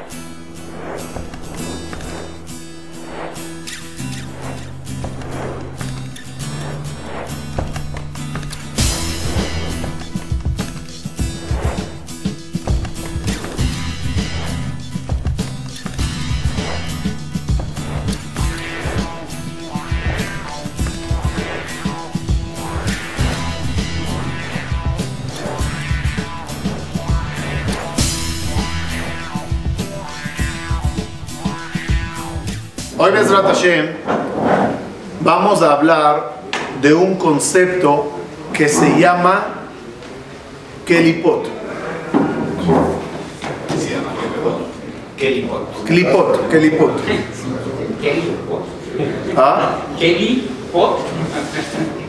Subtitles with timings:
[0.00, 0.39] Hoy,
[33.30, 33.86] Bezrat Hashem,
[35.20, 36.42] vamos a hablar
[36.82, 38.10] de un concepto
[38.52, 39.68] que se llama
[40.84, 41.46] Kelipot.
[45.16, 45.86] Kelipot.
[45.86, 46.50] Kelipot.
[46.50, 46.90] Kelipot.
[49.36, 49.76] ¿Ah?
[49.96, 50.98] Kelipot.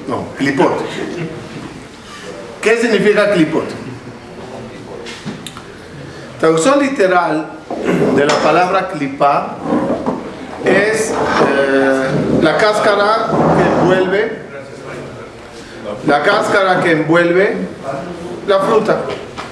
[0.08, 0.74] No, Klipot.
[2.64, 3.66] ¿Qué significa Klipot?
[6.40, 7.48] Traducción literal
[8.16, 9.58] de la palabra clipa
[10.66, 10.91] es
[12.42, 14.42] la cáscara que envuelve
[16.08, 17.56] la cáscara que envuelve
[18.48, 19.02] la fruta.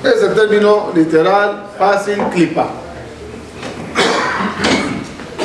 [0.04, 2.68] Es el término literal, fácil, clipa.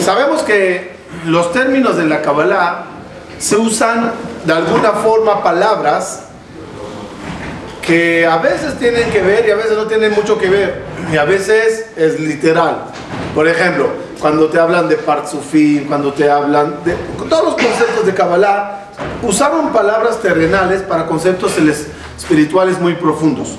[0.00, 0.94] Sabemos que
[1.26, 2.84] los términos de la Kabbalah
[3.38, 4.12] se usan
[4.44, 6.24] de alguna forma palabras
[7.82, 10.82] que a veces tienen que ver y a veces no tienen mucho que ver.
[11.12, 12.84] Y a veces es literal.
[13.34, 13.88] Por ejemplo,
[14.24, 16.94] cuando te hablan de Partsufim, cuando te hablan de
[17.28, 18.86] todos los conceptos de Kabbalah,
[19.22, 21.52] usaron palabras terrenales para conceptos
[22.16, 23.58] espirituales muy profundos.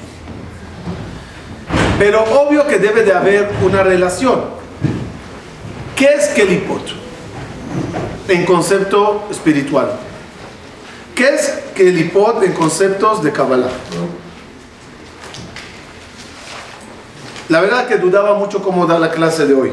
[1.99, 4.43] Pero obvio que debe de haber una relación.
[5.95, 6.81] ¿Qué es Kelipot?
[8.27, 9.91] En concepto espiritual.
[11.13, 13.69] ¿Qué es Kelipot en conceptos de Kabbalah?
[17.49, 19.71] La verdad que dudaba mucho cómo dar la clase de hoy.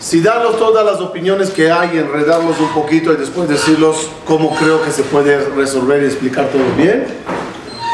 [0.00, 4.82] Si darlos todas las opiniones que hay, enredarlos un poquito y después decirlos cómo creo
[4.84, 7.06] que se puede resolver y explicar todo bien.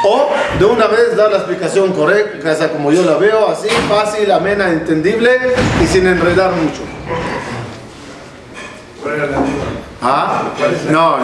[0.05, 0.29] O
[0.59, 4.31] de una vez dar la explicación correcta, o sea, como yo la veo, así, fácil,
[4.33, 5.31] amena, entendible
[5.83, 6.83] y sin enredar mucho.
[10.03, 10.45] Ah,
[10.91, 11.19] no,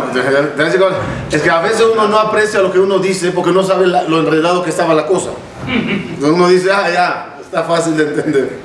[1.30, 4.20] es que a veces uno no aprecia lo que uno dice porque no sabe lo
[4.20, 5.30] enredado que estaba la cosa.
[6.20, 8.58] Uno dice, ah, ya, está fácil de entender.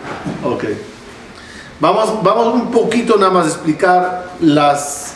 [0.44, 0.66] Ok.
[1.82, 5.14] Vamos, vamos un poquito nada más a explicar las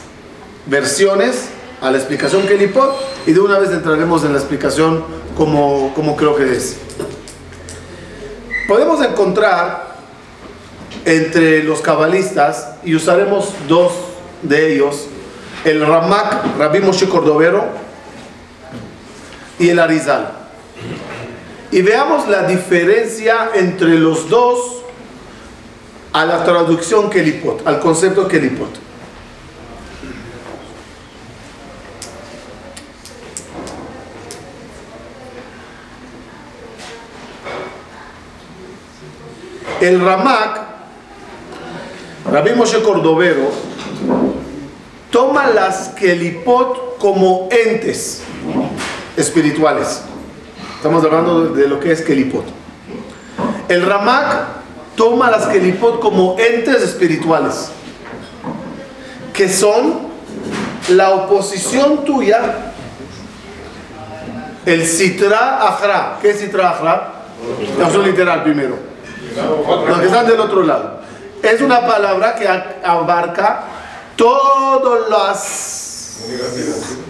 [0.65, 1.49] versiones
[1.79, 2.91] a la explicación Kelipot
[3.27, 5.03] y de una vez entraremos en la explicación
[5.37, 6.77] como, como creo que es.
[8.67, 9.95] Podemos encontrar
[11.05, 13.91] entre los cabalistas y usaremos dos
[14.41, 15.05] de ellos,
[15.65, 17.63] el Ramak, Rabbi Moshe Cordovero
[19.59, 20.31] y el Arizal.
[21.69, 24.84] Y veamos la diferencia entre los dos
[26.15, 28.69] a la traducción Kelipot, al concepto Kelipot.
[39.81, 40.61] El Ramak,
[42.31, 43.51] Rabbi Moshe Cordovero,
[45.11, 48.21] toma las Kelipot como entes
[49.17, 50.03] espirituales.
[50.77, 52.45] Estamos hablando de lo que es Kelipot.
[53.67, 54.54] El Ramak
[54.95, 57.69] toma las Kelipot como entes espirituales,
[59.33, 60.05] que son
[60.89, 62.71] la oposición tuya,
[64.65, 66.17] el Sitra Ajra.
[66.21, 67.11] ¿Qué es Sitra Ajra?
[67.75, 68.77] Traducción literal primero.
[69.87, 70.99] Los que están del otro lado.
[71.43, 73.63] Es una palabra que abarca
[74.15, 76.17] todas las,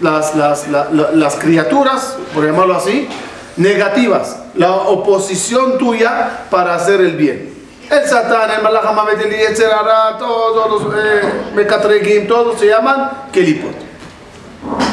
[0.02, 3.08] las, las, la- la- las criaturas, por llamarlo así,
[3.56, 4.36] negativas.
[4.56, 7.55] La oposición tuya para hacer el bien.
[7.90, 11.20] El Satán, el Malach HaMavet, el Yetzer Hara, todos los eh,
[11.54, 13.74] Mekatregim, todos se llaman Kelipot.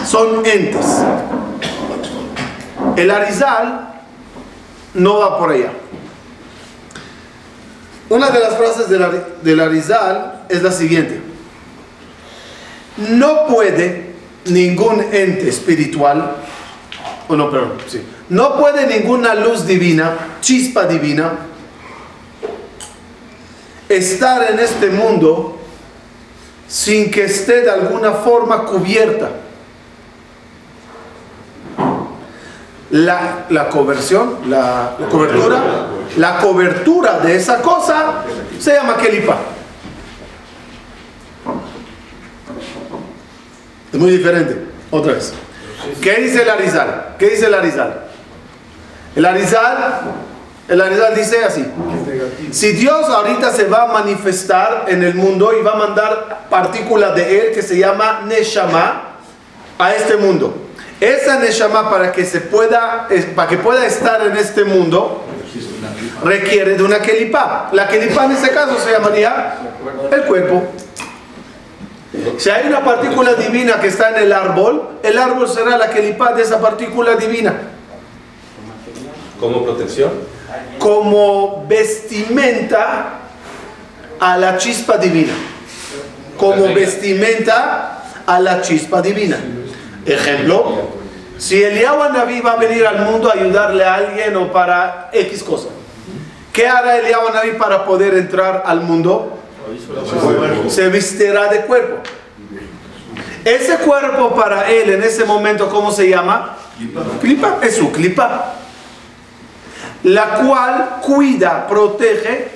[0.05, 0.85] Son entes.
[2.95, 3.93] El Arizal
[4.93, 5.71] no va por allá.
[8.09, 11.19] Una de las frases del, Ari- del Arizal es la siguiente.
[12.97, 14.13] No puede
[14.45, 16.35] ningún ente espiritual,
[17.27, 18.05] o no, perdón, sí.
[18.29, 21.31] No puede ninguna luz divina, chispa divina,
[23.97, 25.59] estar en este mundo
[26.67, 29.29] sin que esté de alguna forma cubierta.
[32.91, 35.61] La, la conversión, la, cobertura,
[36.17, 38.23] la cobertura de esa cosa
[38.59, 39.37] se llama Kelipa.
[43.91, 44.67] Es muy diferente.
[44.91, 45.33] Otra vez.
[46.01, 47.15] ¿Qué dice el Arizal?
[47.17, 48.03] ¿Qué dice el Arizal?
[49.15, 50.01] El Arizal,
[50.67, 51.65] el Arizal dice así.
[52.51, 57.15] Si Dios ahorita se va a manifestar en el mundo y va a mandar partículas
[57.15, 59.17] de Él que se llama Neshama
[59.77, 60.55] a este mundo.
[60.99, 65.23] Esa Neshama para que, se pueda, para que pueda estar en este mundo
[66.23, 67.69] requiere de una Kelipá.
[67.73, 69.55] La Kelipá en este caso se llamaría
[70.11, 70.63] el cuerpo.
[72.37, 76.33] Si hay una partícula divina que está en el árbol, el árbol será la Kelipá
[76.33, 77.53] de esa partícula divina.
[79.39, 80.11] ¿Como protección?
[80.79, 83.19] Como vestimenta
[84.19, 85.33] a la chispa divina.
[86.37, 89.37] Como vestimenta a la chispa divina.
[90.05, 90.89] Ejemplo,
[91.37, 91.81] si el
[92.13, 95.69] Naví va a venir al mundo a ayudarle a alguien o para X cosa,
[96.51, 99.39] ¿qué hará el Naví para poder entrar al mundo?
[100.67, 102.01] Se vestirá de cuerpo.
[103.45, 106.57] Ese cuerpo para él en ese momento, ¿cómo se llama?
[107.21, 107.59] Clipa.
[107.61, 108.55] Es su clipa.
[110.03, 112.51] La cual cuida, protege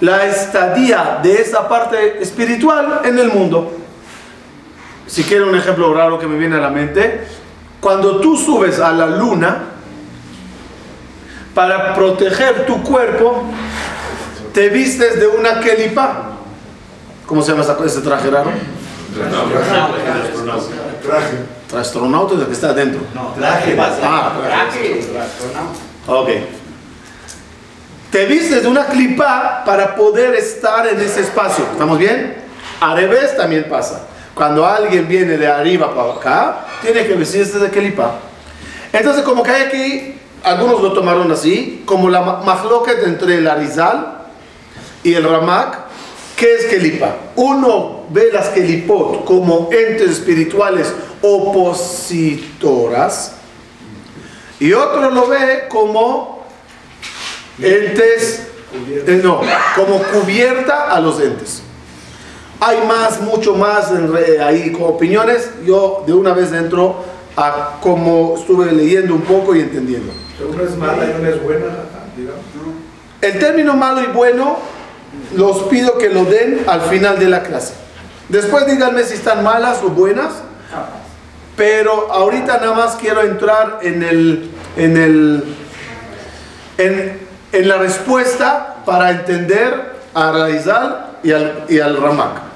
[0.00, 3.82] la estadía de esa parte espiritual en el mundo
[5.12, 7.20] si quiero un ejemplo raro que me viene a la mente,
[7.80, 9.64] cuando tú subes a la luna,
[11.54, 13.44] para proteger tu cuerpo,
[14.54, 16.30] te vistes de una kelipa.
[17.26, 18.52] ¿Cómo se llama ese traje raro?
[21.02, 21.36] Traje.
[21.74, 23.00] Astronauta es el que está adentro.
[23.14, 23.76] No, traje.
[23.80, 25.00] Ah, traje.
[26.06, 26.28] Ok.
[28.10, 31.64] Te vistes de una clipa para poder estar en ese espacio.
[31.72, 32.36] ¿Estamos bien?
[32.80, 34.02] A revés también pasa.
[34.34, 38.16] Cuando alguien viene de arriba para acá, tiene que vestirse de kelipa.
[38.92, 40.14] Entonces, como que hay aquí,
[40.44, 44.18] algunos lo tomaron así, como la mahloket entre el Arizal
[45.02, 45.78] y el Ramak,
[46.36, 47.14] ¿qué es kelipa?
[47.36, 50.92] Uno ve las kelipot como entes espirituales
[51.22, 52.62] opositoras
[54.62, 56.44] y otro lo ve como
[57.58, 58.46] entes,
[58.86, 59.40] eh, no,
[59.74, 61.62] como cubierta a los entes.
[62.60, 63.90] Hay más, mucho más
[64.40, 65.50] ahí con opiniones.
[65.64, 67.04] Yo de una vez entro
[67.36, 70.12] a como estuve leyendo un poco y entendiendo.
[70.48, 71.66] Una es mala y una es buena,
[73.20, 74.58] El término malo y bueno
[75.34, 77.74] los pido que lo den al final de la clase.
[78.28, 80.34] Después díganme si están malas o buenas.
[81.56, 85.44] Pero ahorita nada más quiero entrar en el en el
[86.78, 87.20] en,
[87.52, 92.52] en la respuesta para entender a Raizal y al, y al Ramak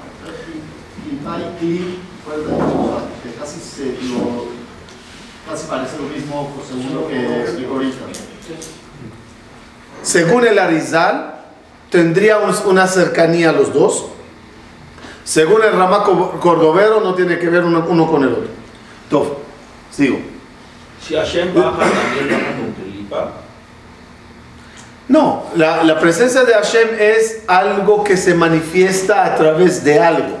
[1.61, 1.99] y
[3.23, 4.47] que casi, se, lo,
[5.49, 7.97] casi parece lo mismo según lo que explico ahorita.
[10.01, 11.35] Según el Arizal,
[11.89, 14.05] tendría una cercanía a los dos.
[15.23, 18.56] Según el Ramaco Cordovero, no tiene que ver uno, uno con el otro.
[19.09, 19.33] Entonces,
[19.91, 20.19] sigo.
[21.01, 23.31] Si Hashem baja, también baja con Kelipa.
[25.07, 30.37] No, la, la presencia de Hashem es algo que se manifiesta a través de algo.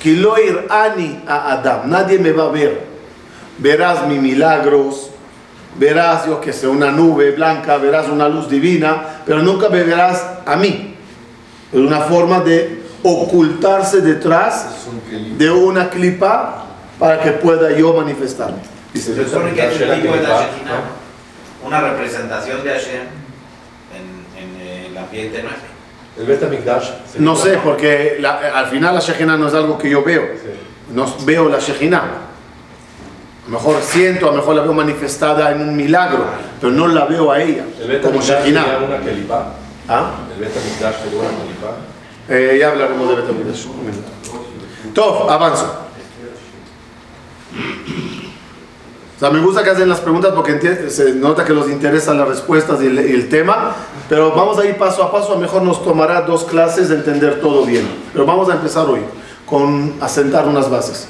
[0.00, 2.84] Kiloir ani a Adam, nadie me va a ver.
[3.58, 5.10] Verás mis milagros,
[5.76, 10.24] verás yo que sé, una nube blanca, verás una luz divina, pero nunca me verás
[10.46, 10.94] a mí.
[11.72, 14.86] Es una forma de ocultarse detrás
[15.36, 16.63] de una clipa
[17.04, 18.56] para que pueda yo manifestarme.
[18.94, 20.26] Se supone que es un tipo de
[21.66, 23.02] una representación de Hashem
[23.94, 25.68] en, en el ambiente nuestro.
[26.18, 26.90] El Betamikdash.
[27.18, 30.22] No sé, porque la, al final la Shekhinah no es algo que yo veo.
[30.94, 31.98] No veo la Shekhinah.
[31.98, 36.24] A lo mejor siento, a lo mejor la veo manifestada en un milagro,
[36.58, 38.78] pero no la veo a ella el como Shekhinah.
[38.86, 39.52] una kelipa.
[39.88, 40.12] ¿Ah?
[40.34, 41.76] El Betamikdash sería una kelipa.
[42.30, 43.66] Eh, ya hablaremos de Betamikdash.
[43.66, 44.08] Un minuto.
[44.94, 45.83] Top, avanzo.
[49.16, 52.28] O sea, me gusta que hacen las preguntas porque se nota que los interesan las
[52.28, 53.76] respuestas y el, tema,
[54.08, 57.40] pero vamos a ir paso a paso, a mejor nos tomará dos clases de entender
[57.40, 59.00] todo bien, pero vamos a empezar hoy
[59.46, 61.08] con asentar unas bases.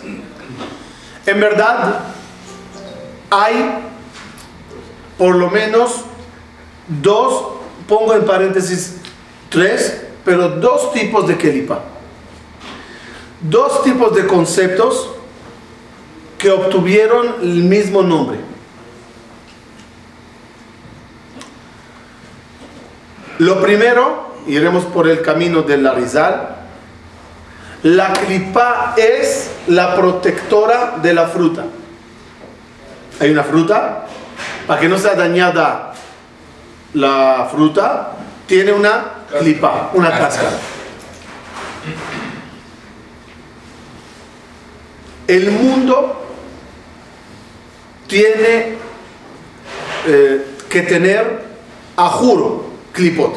[1.25, 2.01] En verdad,
[3.31, 3.85] hay
[5.17, 6.03] por lo menos
[7.03, 7.55] dos,
[7.89, 8.97] pongo en paréntesis
[9.49, 11.81] tres, pero dos tipos de kelipa.
[13.41, 15.14] Dos tipos de conceptos
[16.45, 18.39] que obtuvieron el mismo nombre.
[23.39, 26.57] Lo primero, iremos por el camino del Larizal,
[27.83, 31.65] la clipa es la protectora de la fruta.
[33.21, 34.05] Hay una fruta,
[34.67, 35.95] para que no sea dañada
[36.93, 39.03] la fruta, tiene una
[39.39, 40.51] clipa, una cáscara.
[45.27, 46.21] El mundo
[48.07, 48.77] tiene
[50.07, 51.43] eh, que tener
[51.97, 53.35] a juro clipot.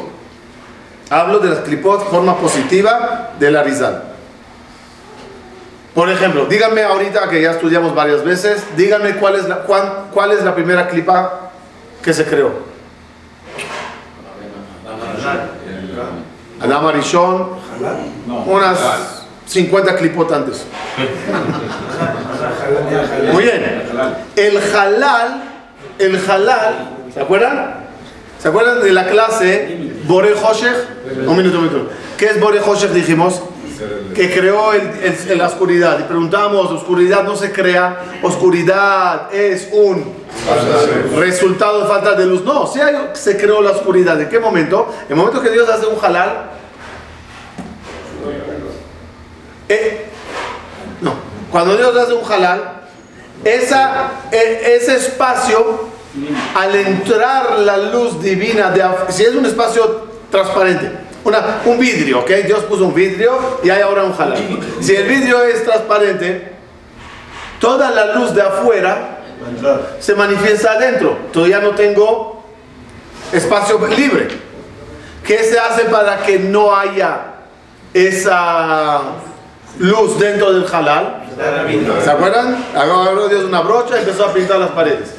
[1.10, 4.04] Hablo de las clipot forma positiva de la Rizal.
[5.94, 10.32] Por ejemplo, díganme ahorita que ya estudiamos varias veces, díganme cuál es la, cuán- cuál
[10.32, 11.50] es la primera clipa
[12.02, 12.52] que se creó.
[16.60, 17.48] Adam Arishon,
[18.46, 19.17] unas
[19.48, 20.64] 50 clipot antes.
[23.32, 23.82] Muy bien.
[24.36, 25.42] El halal,
[25.98, 27.74] el halal, ¿se acuerdan?
[28.38, 31.26] ¿Se acuerdan de la clase Bore Hoshech?
[31.26, 31.90] Un minuto, un minuto.
[32.16, 32.90] ¿Qué es Bore Hoshech?
[32.90, 33.42] Dijimos
[34.14, 35.98] que creó el- la oscuridad.
[36.00, 40.14] Y preguntábamos, oscuridad no se crea, oscuridad es un
[41.16, 42.44] resultado de falta de luz.
[42.44, 44.20] No, sí hay- se creó la oscuridad.
[44.20, 44.92] ¿En qué momento?
[45.06, 46.50] En el momento que Dios hace un halal.
[49.68, 50.06] Eh,
[51.00, 51.14] no,
[51.50, 52.82] cuando Dios hace un halal,
[53.44, 55.88] esa, e- ese espacio,
[56.54, 60.90] al entrar la luz divina, de, si es un espacio transparente,
[61.24, 62.30] una, un vidrio, ¿ok?
[62.46, 64.60] Dios puso un vidrio y hay ahora un halal.
[64.80, 66.52] Si el vidrio es transparente,
[67.60, 69.18] toda la luz de afuera
[70.00, 71.18] se manifiesta adentro.
[71.32, 72.44] Todavía no tengo
[73.32, 74.28] espacio libre.
[75.24, 77.18] ¿Qué se hace para que no haya
[77.92, 79.00] esa
[79.78, 81.24] luz dentro del halal?
[82.04, 82.64] ¿Se acuerdan?
[82.74, 85.10] Agarró Dios una brocha y empezó a pintar las paredes.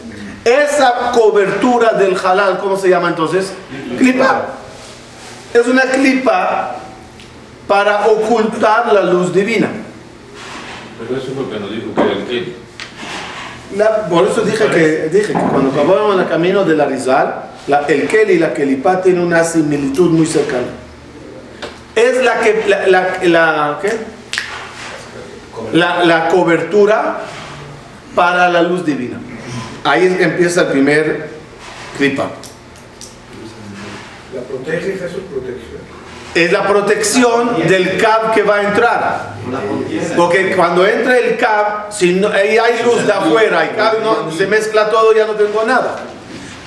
[0.45, 3.51] Esa cobertura del halal, ¿cómo se llama entonces?
[3.97, 4.45] Clipa.
[5.53, 6.75] Es una clipa
[7.67, 9.69] para ocultar la luz divina.
[11.07, 12.55] Pero eso fue nos dijo que era el.
[13.77, 17.35] La- por eso dije que, dije que cuando acabamos en el camino de la Rizal,
[17.67, 20.67] la- el Keli y la Kelipá tienen una similitud muy cercana.
[21.95, 23.91] Es la que la, la- la- ¿qué?
[25.73, 27.19] La- la cobertura
[28.15, 29.19] para la luz divina.
[29.83, 31.29] Ahí empieza el primer
[31.97, 32.29] clipa.
[34.33, 35.79] La protege Jesús protección.
[36.35, 39.33] Es la protección del cab que va a entrar.
[40.15, 44.31] Porque cuando entra el cab, si no, ahí hay luz de afuera y cab no,
[44.31, 45.95] se mezcla todo, ya no tengo nada.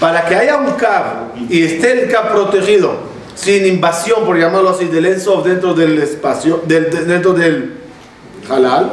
[0.01, 2.97] Para que haya un cab y esté el cab protegido,
[3.37, 7.82] sin invasión, por llamarlo así, del Ensof dentro del espacio, del- de- dentro del
[8.49, 8.93] halal,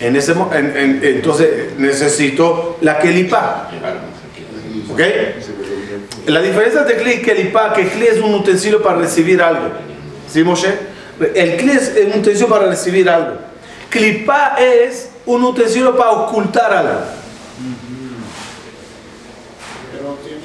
[0.00, 3.70] entonces necesito la kelipa.
[4.90, 5.00] ¿Ok?
[6.26, 9.68] La diferencia de Kli y Kelipa, que Kli es un utensilio para recibir algo.
[10.32, 10.72] ¿Sí, Moshe?
[11.34, 13.36] El Kli es un utensilio para recibir algo.
[13.90, 17.00] Kelipa es un utensilio para ocultar algo.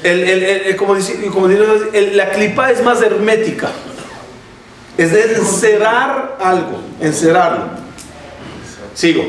[0.03, 1.19] El, el- el- como dice-
[2.13, 3.69] la clipa es más hermética.
[4.98, 7.78] Es de encerrar algo, encerrarlo.
[8.93, 9.24] Sigo.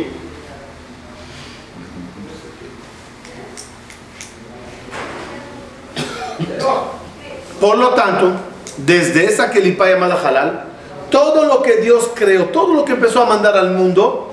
[7.61, 8.33] Por lo tanto,
[8.79, 10.65] desde esa kelipa llamada halal,
[11.11, 14.33] todo lo que Dios creó, todo lo que empezó a mandar al mundo,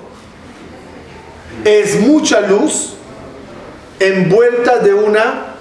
[1.66, 2.94] es mucha luz
[4.00, 5.56] envuelta de una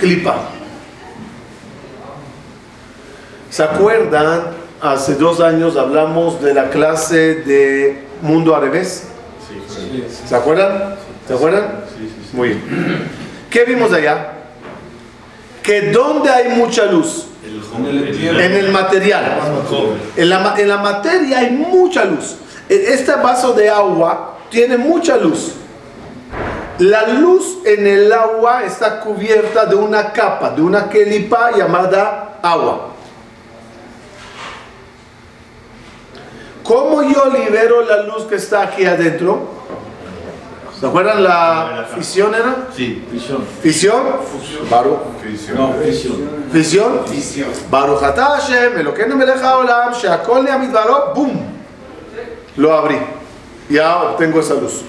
[0.00, 0.48] clipa.
[3.50, 4.62] ¿Se acuerdan?
[4.80, 9.08] Hace dos años hablamos de la clase de Mundo al revés.
[10.28, 10.94] ¿Se acuerdan?
[11.26, 11.84] ¿Se acuerdan?
[12.32, 13.08] Muy bien.
[13.50, 14.32] ¿Qué vimos allá?
[15.62, 17.26] Que donde hay mucha luz,
[18.40, 19.24] en el material,
[20.16, 22.36] en la, en la materia hay mucha luz.
[22.68, 25.52] E- Este vaso de agua tiene mucha luz.
[26.78, 32.91] La luz en el agua está cubierta de una capa, de una kelipa llamada agua.
[36.64, 39.48] ¿Cómo yo libero la luz que está aquí adentro?
[40.78, 42.68] ¿Se acuerdan la fisión era?
[42.74, 43.44] Sí, visión.
[43.62, 44.02] ¿Fisión?
[44.68, 44.98] Baruch.
[45.54, 45.74] No,
[46.50, 47.00] visión.
[47.06, 47.48] Fisión?
[47.70, 51.40] Baruch atah Hashem, Elokeinu melech haolam, sheakol ne'amid baro, ¡boom!
[52.56, 52.96] Lo abrí.
[53.70, 54.82] Ya obtengo esa luz.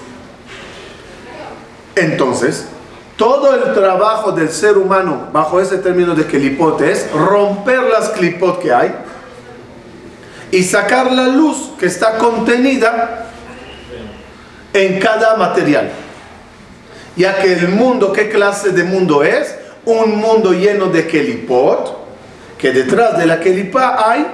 [1.94, 2.66] Entonces,
[3.16, 8.60] todo el trabajo del ser humano bajo ese término de clipot es romper las clipot
[8.60, 8.92] que hay
[10.54, 13.26] y sacar la luz que está contenida
[14.72, 15.90] en cada material.
[17.16, 19.52] Ya que el mundo, ¿qué clase de mundo es?
[19.84, 21.98] Un mundo lleno de kelipot,
[22.56, 24.28] que detrás de la kelipa hay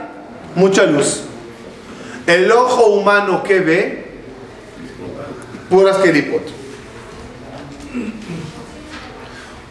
[0.57, 1.23] mucha luz.
[2.27, 4.05] El ojo humano que ve,
[5.71, 6.60] puras kelipot.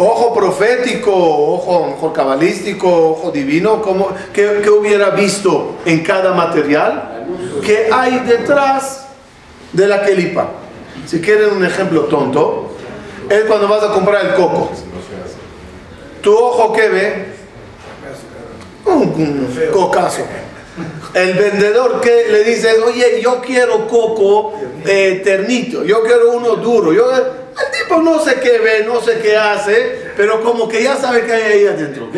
[0.02, 7.26] Ojo profético, ojo mejor cabalístico, ojo divino, como, ¿qué, hubiera visto en cada material?
[7.66, 9.08] ¿Qué hay detrás
[9.74, 10.52] de la kelipa?
[11.06, 12.78] Si quieren un ejemplo tonto,
[13.30, 14.72] es cuando vas a comprar el coco.
[16.22, 17.26] ¿Tu ojo qué ve?
[18.86, 20.22] Un, un cocazo.
[21.14, 24.54] El vendedor que le dice, oye, yo quiero coco
[24.86, 26.94] eh, ternito, yo quiero uno duro.
[26.94, 27.06] Yo,
[27.52, 31.26] el tipo no sé qué ve, no sé qué hace, pero como que ya sabe
[31.26, 32.06] que hay ahí adentro.
[32.06, 32.16] ¿ok?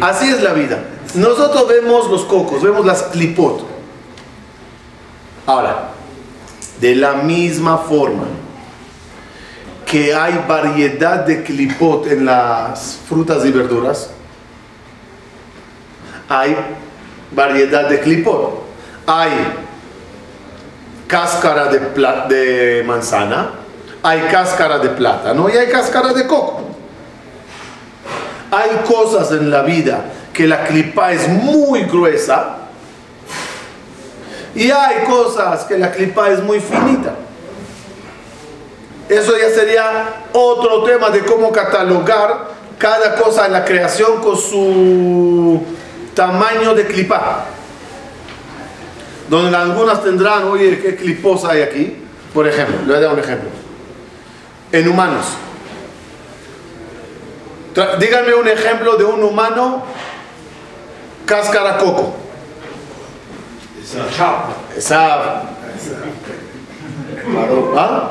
[0.00, 0.78] Así es la vida.
[1.14, 3.66] Nosotros vemos los cocos, vemos las clipot.
[5.46, 5.90] Ahora,
[6.80, 8.24] de la misma forma
[9.84, 14.10] que hay variedad de clipot en las frutas y verduras,
[16.28, 16.56] hay
[17.32, 18.62] variedad de clipot.
[19.06, 19.30] Hay
[21.08, 21.80] cáscara de,
[22.28, 23.50] de manzana,
[24.02, 26.62] hay cáscara de plátano y hay cáscara de coco.
[28.50, 32.56] Hay cosas en la vida que la clipa es muy gruesa
[34.54, 37.14] y hay cosas que la clipa es muy finita.
[39.08, 45.60] Eso ya sería otro tema de cómo catalogar cada cosa en la creación con su
[46.14, 47.46] tamaño de clipa.
[49.28, 51.96] Donde algunas tendrán, oye, qué clipos hay aquí.
[52.32, 53.50] Por ejemplo, le voy a dar un ejemplo.
[54.72, 55.26] En humanos.
[57.98, 59.84] Díganme un ejemplo de un humano
[61.26, 62.14] cáscara coco.
[64.76, 65.42] Esa.
[67.76, 68.10] ¿Ah?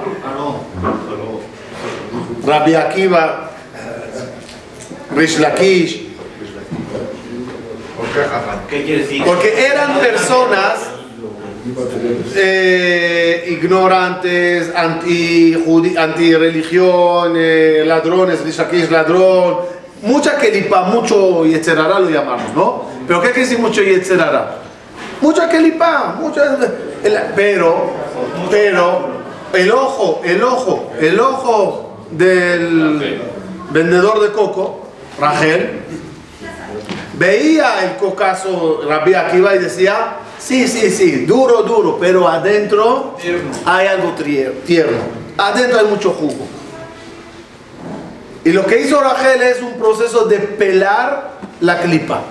[2.45, 3.51] Rabbi Akiva,
[5.15, 6.09] Rish Lakish,
[9.25, 10.98] porque eran personas
[12.35, 15.55] eh, ignorantes, anti,
[15.97, 17.33] anti religión,
[17.87, 19.57] ladrones, Rish Lakish ladrón,
[20.01, 22.85] mucha kelipa, mucho yetzerara lo llamamos, ¿no?
[23.07, 24.57] Pero ¿qué quiere decir mucho yetzerara?
[25.21, 26.57] Mucha kelipa, mucha,
[27.35, 27.89] pero,
[28.49, 29.07] pero
[29.53, 33.21] el ojo, el ojo, el ojo del
[33.71, 34.87] vendedor de coco,
[35.19, 35.81] Rachel,
[37.13, 43.15] veía el cocazo Rabbi Akiva y decía, sí, sí, sí, duro, duro, pero adentro
[43.65, 44.13] hay algo
[44.65, 44.97] tierno,
[45.37, 46.47] adentro hay mucho jugo.
[48.45, 52.21] Y lo que hizo Rachel es un proceso de pelar la clipa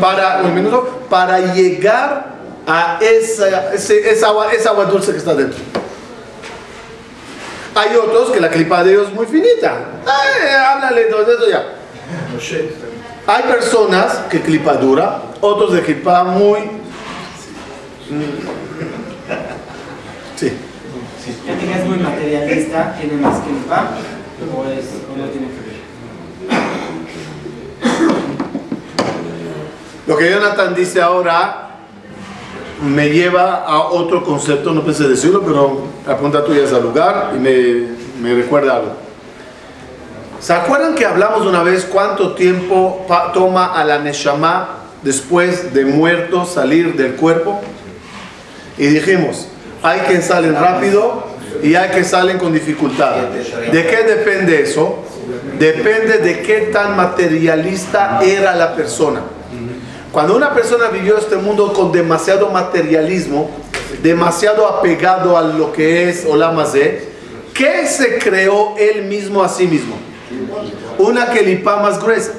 [0.00, 2.34] para, un minuto, para llegar
[2.66, 5.58] a esa, ese- esa, agua, esa agua dulce que está dentro.
[7.74, 9.84] Hay otros que la clipa de ellos es muy finita.
[10.04, 11.64] Ay, háblale eso ya.
[13.30, 16.60] Hay personas que clipa dura, otros de clipa muy...
[20.34, 20.52] Sí.
[21.44, 23.36] Gente que es muy materialista, tiene más
[23.68, 23.88] pan,
[24.56, 25.76] o, es, o no tiene que ver.
[30.06, 31.68] Lo que Jonathan dice ahora
[32.82, 37.38] me lleva a otro concepto, no pensé decirlo, pero la pregunta tuya al lugar y
[37.40, 37.88] me,
[38.22, 39.07] me recuerda algo.
[40.40, 46.44] ¿Se acuerdan que hablamos una vez cuánto tiempo toma a la Neshama después de muerto
[46.44, 47.60] salir del cuerpo?
[48.76, 49.48] Y dijimos,
[49.82, 51.24] hay que salen rápido
[51.60, 53.16] y hay que salen con dificultad.
[53.72, 55.02] ¿De qué depende eso?
[55.58, 59.22] Depende de qué tan materialista era la persona.
[60.12, 63.50] Cuando una persona vivió este mundo con demasiado materialismo,
[64.04, 67.08] demasiado apegado a lo que es Olamazé,
[67.52, 70.07] ¿qué se creó él mismo a sí mismo?
[70.98, 72.32] Una kelipá más gruesa.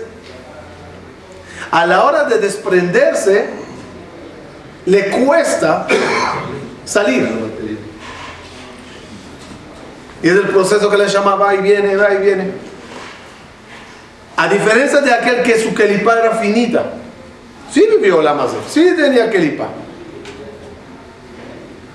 [1.72, 3.50] A la hora de desprenderse,
[4.86, 5.88] le cuesta
[6.86, 7.30] salir.
[10.22, 12.52] Y es el proceso que le llama va y viene, va y viene.
[14.36, 16.86] A diferencia de aquel que su kelipá era finita.
[17.72, 19.68] Sí vivió la masa, sí tenía kelipá.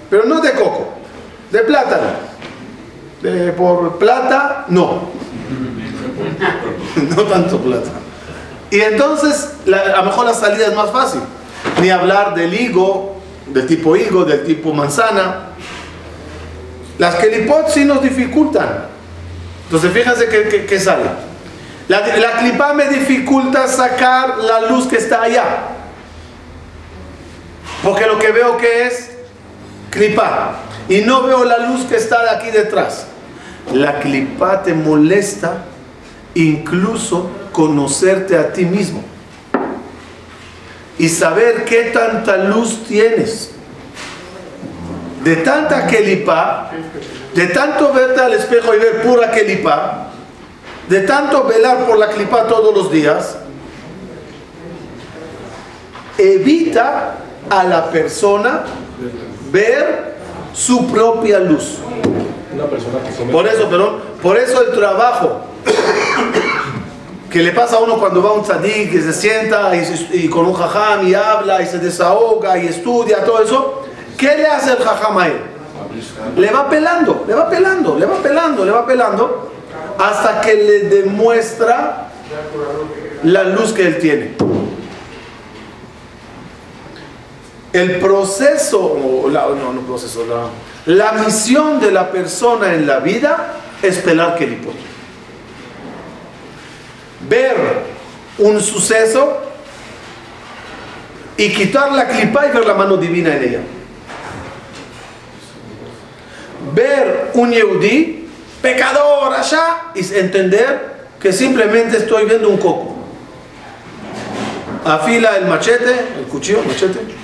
[0.09, 0.95] Pero no de coco,
[1.51, 2.35] de plátano.
[3.23, 5.09] De, por plata, no.
[7.17, 7.91] no tanto plata.
[8.71, 11.21] Y entonces, la- a lo mejor la salida es más fácil.
[11.81, 15.51] Ni hablar del higo, del tipo higo, del tipo manzana.
[16.99, 18.87] Las kelipot sí nos dificultan.
[19.65, 20.29] Entonces, fíjense
[20.67, 21.05] que, sale.
[21.89, 25.45] La, la clipa me dificulta sacar la luz que está allá.
[27.83, 29.11] Porque lo que veo que es
[29.91, 30.57] clipa.
[30.89, 33.07] Y no veo la luz que está aquí detrás.
[33.73, 35.65] La clipa te molesta
[36.35, 39.03] incluso conocerte a ti mismo.
[40.99, 43.51] Y saber qué tanta luz tienes.
[45.25, 46.71] De tanta clipa,
[47.35, 50.11] de tanto verte al espejo y ver pura clipa,
[50.89, 53.39] de tanto velar por la clipa todos los días,
[56.19, 57.17] evita
[57.49, 58.65] a la persona
[59.51, 60.14] ver
[60.55, 61.79] su propia luz.
[62.55, 65.41] Una persona que come Por eso, perdón, por eso el trabajo
[67.31, 70.17] que le pasa a uno cuando va a un tzadik y se sienta y, se-
[70.17, 73.83] y con un jajam y habla y se desahoga y estudia, todo eso.
[74.17, 75.41] ¿Qué le hace el jajam a él?
[76.37, 79.51] Le va pelando, le va pelando, le va pelando, le va pelando,
[79.99, 82.09] hasta que le demuestra
[83.25, 84.35] la luz que él tiene.
[87.75, 93.01] El proceso, o la, no, no proceso, la, la misión de la persona en la
[93.01, 94.77] vida es pelar kelipot.
[97.29, 97.57] Ver
[98.39, 99.39] un suceso
[101.37, 103.61] y quitar la clipa y ver la mano divina en ella.
[106.73, 108.29] Ver un Yehudi,
[108.63, 112.95] pecador allá, y entender que simplemente estoy viendo un coco.
[114.85, 117.24] Afila el machete, el cuchillo, machete.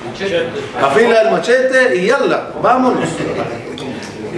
[0.80, 3.08] Afila el machete y yalla, vámonos.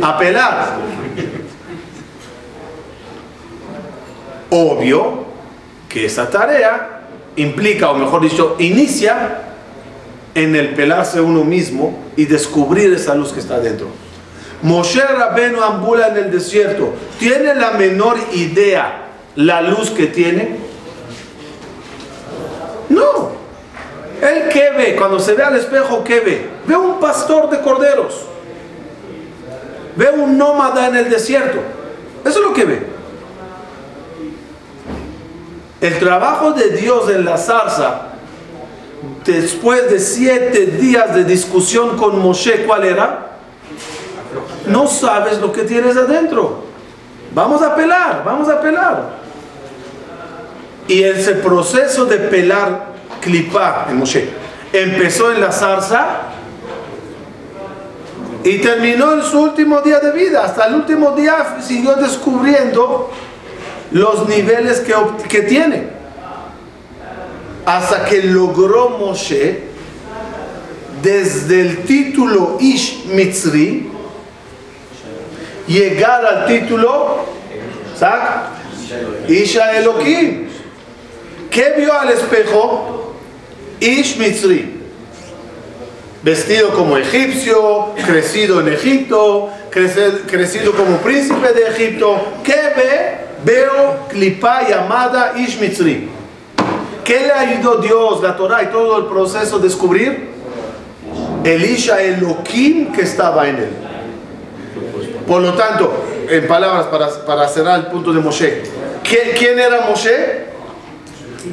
[0.00, 0.76] A pelar.
[4.50, 5.24] Obvio
[5.88, 7.02] que esa tarea
[7.36, 9.42] implica, o mejor dicho, inicia
[10.34, 13.88] en el pelarse uno mismo y descubrir esa luz que está dentro.
[14.62, 16.94] Moshe Rabenu ambula en el desierto.
[17.18, 20.56] ¿Tiene la menor idea la luz que tiene?
[22.88, 23.41] No.
[24.22, 24.94] ¿Él qué ve?
[24.94, 26.48] Cuando se ve al espejo, ¿qué ve?
[26.64, 28.22] Ve un pastor de corderos.
[29.96, 31.58] Ve un nómada en el desierto.
[32.24, 32.86] Eso es lo que ve.
[35.80, 38.02] El trabajo de Dios en la zarza,
[39.24, 43.32] después de siete días de discusión con Moshe, ¿cuál era?
[44.68, 46.62] No sabes lo que tienes adentro.
[47.34, 49.02] Vamos a pelar, vamos a pelar.
[50.86, 52.91] Y ese proceso de pelar
[53.22, 56.22] clipá en Moshe empezó en la zarza
[58.44, 60.44] y terminó en su último día de vida.
[60.44, 63.10] Hasta el último día siguió descubriendo
[63.92, 64.94] los niveles que,
[65.28, 65.88] que tiene.
[67.64, 69.70] Hasta que logró Moshe,
[71.02, 73.90] desde el título Ish Mitzri,
[75.68, 77.24] llegar al título
[77.96, 78.50] ¿sac?
[79.28, 80.48] Isha Elohim.
[81.50, 83.01] ¿Qué vio al espejo?
[83.82, 84.80] Ish Mitzri.
[86.22, 92.20] Vestido como egipcio, crecido en Egipto, crecido como príncipe de Egipto.
[92.44, 93.18] ¿Qué ve?
[93.44, 96.08] Veo clipa llamada Ish Mitzri.
[97.04, 100.28] ¿Qué le ayudó Dios, la Torah y todo el proceso a descubrir?
[101.42, 103.70] El Isha Elohim que estaba en él.
[105.26, 105.92] Por lo tanto,
[106.28, 108.62] en palabras para, para cerrar el punto de Moshe,
[109.02, 110.52] ¿quién, quién era Moshe?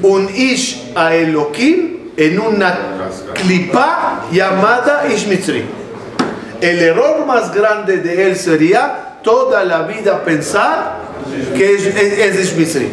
[0.04, 2.78] Un Ish a Elohim en una
[3.34, 5.64] clipa llamada Ish Mitzri.
[6.60, 10.98] El error más grande de él sería toda la vida pensar
[11.56, 12.92] que es, es, es Ish Mitzri.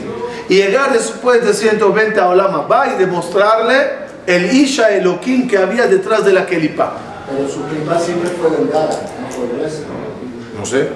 [0.48, 5.88] Y llegar después de 120 a Olam va y demostrarle el Isha Elohim que había
[5.88, 6.92] detrás de la clipa.
[7.28, 10.60] Pero su clima siempre fue delgada, no.
[10.60, 10.88] No sé.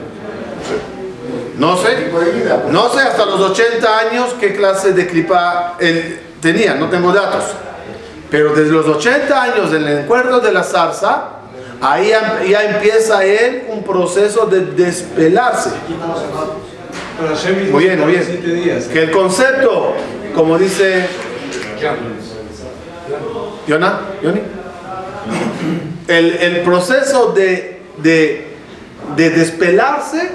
[1.58, 2.08] No sé.
[2.12, 2.28] Pues.
[2.70, 7.42] No sé hasta los 80 años qué clase de clipa él tenía, no tengo datos.
[8.30, 11.28] Pero desde los 80 años del encuentro de la zarza,
[11.80, 12.10] ahí
[12.48, 15.70] ya, empieza él un proceso de despelarse.
[17.70, 18.88] Muy bien, muy bien.
[18.92, 19.94] Que el concepto,
[20.34, 21.06] como dice
[23.66, 24.40] Yona, Yoni,
[26.08, 28.56] el, el proceso de, de,
[29.16, 30.30] de despelarse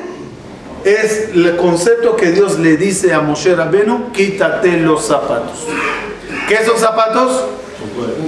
[0.84, 5.66] es el concepto que Dios le dice a Moshe Rabenu, quítate los zapatos.
[6.48, 7.46] ¿Qué son zapatos?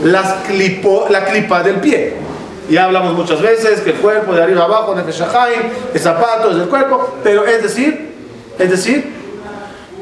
[0.04, 2.16] La clipa del pie.
[2.70, 5.62] Ya hablamos muchas veces que el cuerpo de arriba abajo, Nefesh Haim,
[5.94, 8.14] el zapato es del cuerpo, pero es decir,
[8.60, 9.14] es decir,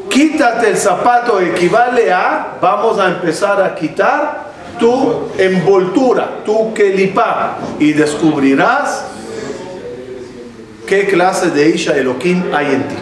[0.10, 4.46] quítate el zapato equivale a, vamos a empezar a quitar
[4.80, 9.06] tu envoltura, tu kelipá, y descubrirás
[10.88, 12.96] qué clase de Isha Elohim hay en ti.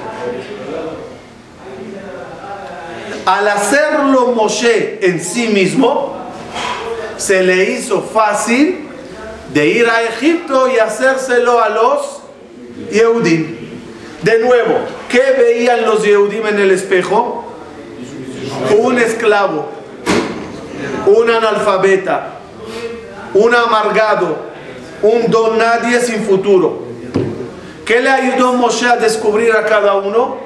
[3.26, 6.13] Al hacerlo Moshe en sí mismo,
[7.24, 8.86] se le hizo fácil
[9.54, 12.20] de ir a Egipto y hacérselo a los
[12.92, 13.56] Yehudim.
[14.24, 17.46] De nuevo, ¿qué veían los Yehudim en el espejo?
[18.78, 19.70] Un esclavo,
[21.06, 22.40] un analfabeta,
[23.34, 24.36] un amargado,
[25.02, 26.84] un don nadie sin futuro.
[27.86, 30.38] ¿Qué le ayudó Moshe a descubrir a cada uno?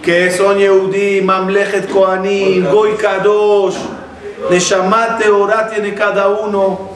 [0.00, 3.76] Que son Yehudi, Mamlechet Kohanim, Goy Kadosh,
[4.50, 6.90] Neshamat Teorah tiene cada uno.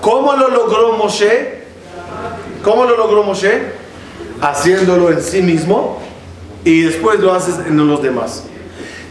[0.00, 1.62] ¿Cómo lo logró Moshe?
[2.62, 3.72] ¿Cómo lo logró Moshe?
[4.40, 6.00] Haciéndolo en sí mismo
[6.64, 8.44] y después lo haces en los demás.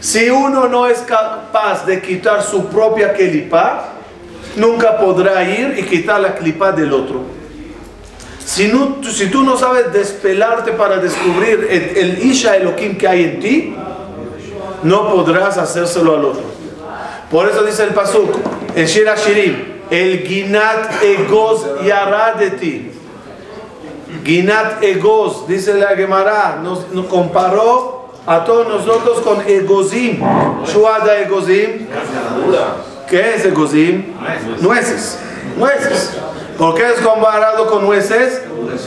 [0.00, 3.94] Si uno no es capaz de quitar su propia kelipa,
[4.56, 7.22] nunca podrá ir y quitar la kelipa del otro.
[8.44, 13.24] Si, no, si tú no sabes despelarte para descubrir el, el Isha Elohim que hay
[13.24, 13.76] en ti,
[14.84, 16.57] no podrás hacérselo al otro.
[17.30, 18.30] Por eso dice el Pasuk
[18.74, 19.56] en Shir Shirim,
[19.90, 22.92] el Ginat Egos Yaradeti.
[24.24, 30.20] Ginat Egos, dice la Gemara, nos, nos comparó a todos nosotros con Egozim.
[30.66, 31.86] Shuada Egozim.
[33.08, 34.14] ¿Qué es Egozim?
[34.60, 35.18] Nueces.
[35.56, 36.18] Nueces.
[36.58, 38.42] ¿Por qué es comparado con nueces?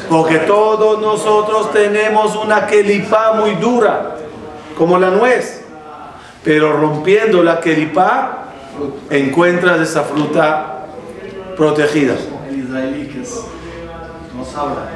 [0.10, 4.18] Porque todos nosotros tenemos una kelipa muy dura,
[4.78, 5.61] como la nuez.
[6.44, 8.46] Pero rompiendo la kelipa,
[9.10, 10.86] encuentras esa fruta
[11.56, 12.16] protegida.
[12.50, 13.42] El israelí que es,
[14.36, 14.90] nos habla,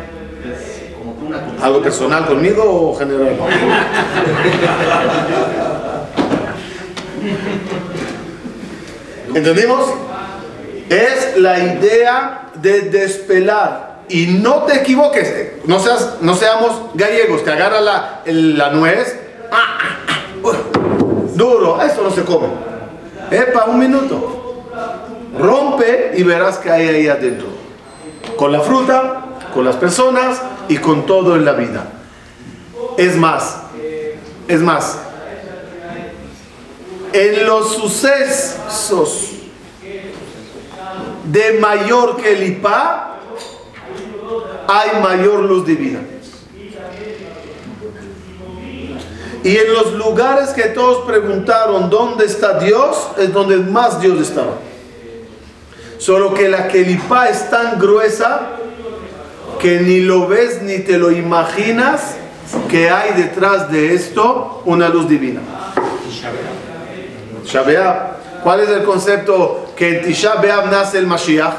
[0.44, 3.38] es como que una ¿Algo personal conmigo o general?
[9.36, 9.86] ¿Entendimos?
[10.90, 13.96] Es la idea de despelar.
[14.08, 19.20] Y no te equivoques, no, seas, no seamos gallegos, que agarra la, la nuez,
[19.52, 19.98] ah,
[21.36, 22.48] duro, eso no se come.
[23.32, 24.64] Epa, un minuto.
[25.38, 27.48] Rompe y verás que hay ahí adentro.
[28.38, 31.88] Con la fruta, con las personas y con todo en la vida.
[32.98, 33.58] Es más,
[34.48, 35.00] es más,
[37.14, 39.32] en los sucesos
[41.26, 43.12] de mayor que el IPA,
[44.68, 46.00] hay mayor luz divina.
[49.46, 54.54] Y en los lugares que todos preguntaron dónde está Dios, es donde más Dios estaba.
[56.00, 58.42] Solo que la Kelipá es tan gruesa
[59.60, 62.16] que ni lo ves ni te lo imaginas
[62.70, 65.42] que hay detrás de esto una luz divina.
[67.44, 68.18] Tisha.
[68.44, 71.54] ¿Cuál es el concepto que en Tisha B'Av nace el Mashiach?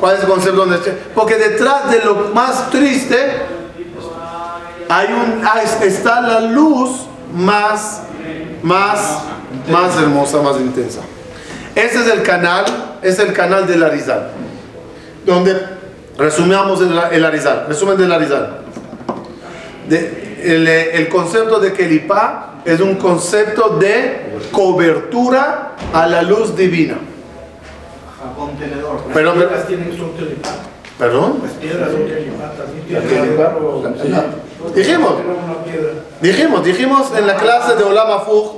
[0.00, 0.64] ¿Cuál es el concepto?
[0.64, 0.78] Donde
[1.14, 3.16] Porque detrás de lo más triste
[4.88, 7.02] hay un, hay- está la luz
[7.34, 8.02] más,
[8.62, 9.22] más,
[9.70, 11.00] más hermosa, más intensa.
[11.74, 12.64] Ese es el canal,
[13.02, 14.30] es el canal del Arizal,
[15.24, 15.56] donde
[16.16, 18.58] resumamos el, el Arizal, resumen del Arizal.
[19.88, 26.96] De- el, el concepto de Kelipá es un concepto de cobertura a la luz divina.
[28.36, 29.00] contenedor.
[29.12, 30.50] Pero, Las tienen son telipá.
[30.98, 31.40] ¿Perdón?
[31.42, 32.52] Las piedras son telipá.
[34.74, 35.14] Dijimos.
[36.20, 38.56] Dijimos, dijimos en la clase de Olam Afuj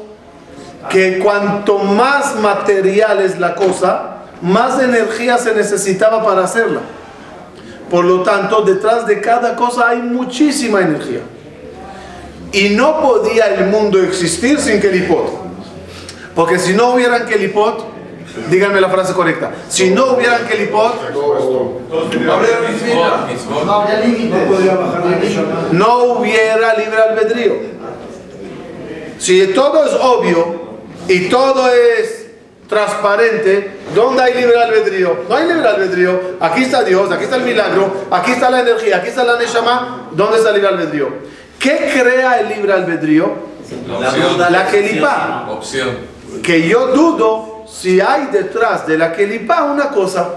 [0.88, 6.80] que cuanto más material es la cosa, más energía se necesitaba para hacerla.
[7.90, 11.20] Por lo tanto, detrás de cada cosa hay muchísima energía.
[12.52, 15.40] Y no podía el mundo existir sin Kelipot.
[16.34, 17.84] Porque si no hubieran Kelipot,
[18.48, 20.94] díganme la frase correcta, si no hubieran Kelipot,
[25.72, 27.54] No la hubiera libre albedrío.
[29.18, 30.60] Si todo es obvio
[31.08, 32.28] y todo es
[32.68, 35.24] transparente, ¿dónde hay libre albedrío?
[35.28, 36.20] No hay libre albedrío.
[36.40, 40.08] Aquí está Dios, aquí está el milagro, aquí está la energía, aquí está la Neshama.
[40.12, 41.08] ¿Dónde está el libre albedrío?
[41.58, 43.50] ¿Qué crea el libre albedrío?
[44.50, 45.46] La Kelipá.
[45.50, 45.90] Opción.
[46.42, 50.29] Que yo dudo si hay detrás de la Kelipá una cosa.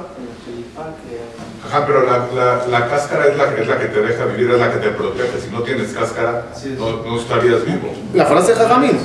[1.67, 4.61] Ajá, pero la, la, la cáscara es la, es la que te deja vivir, es
[4.61, 5.41] la que te protege.
[5.41, 6.45] Si no tienes cáscara,
[6.79, 7.93] no, no estarías vivo.
[8.15, 8.99] La frase de Jajamín.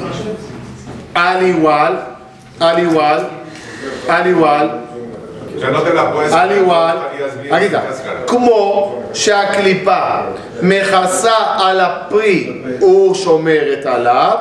[1.13, 2.17] Al igual,
[2.59, 3.29] al igual,
[4.09, 4.79] al igual,
[5.55, 8.19] O sea, no te la puedes al no igual, estarías bien aquí sin está, cáscara.
[8.27, 10.21] כמו שהקליפה
[10.61, 12.63] מכסה על הפרי
[13.11, 14.37] ושומרת עליו,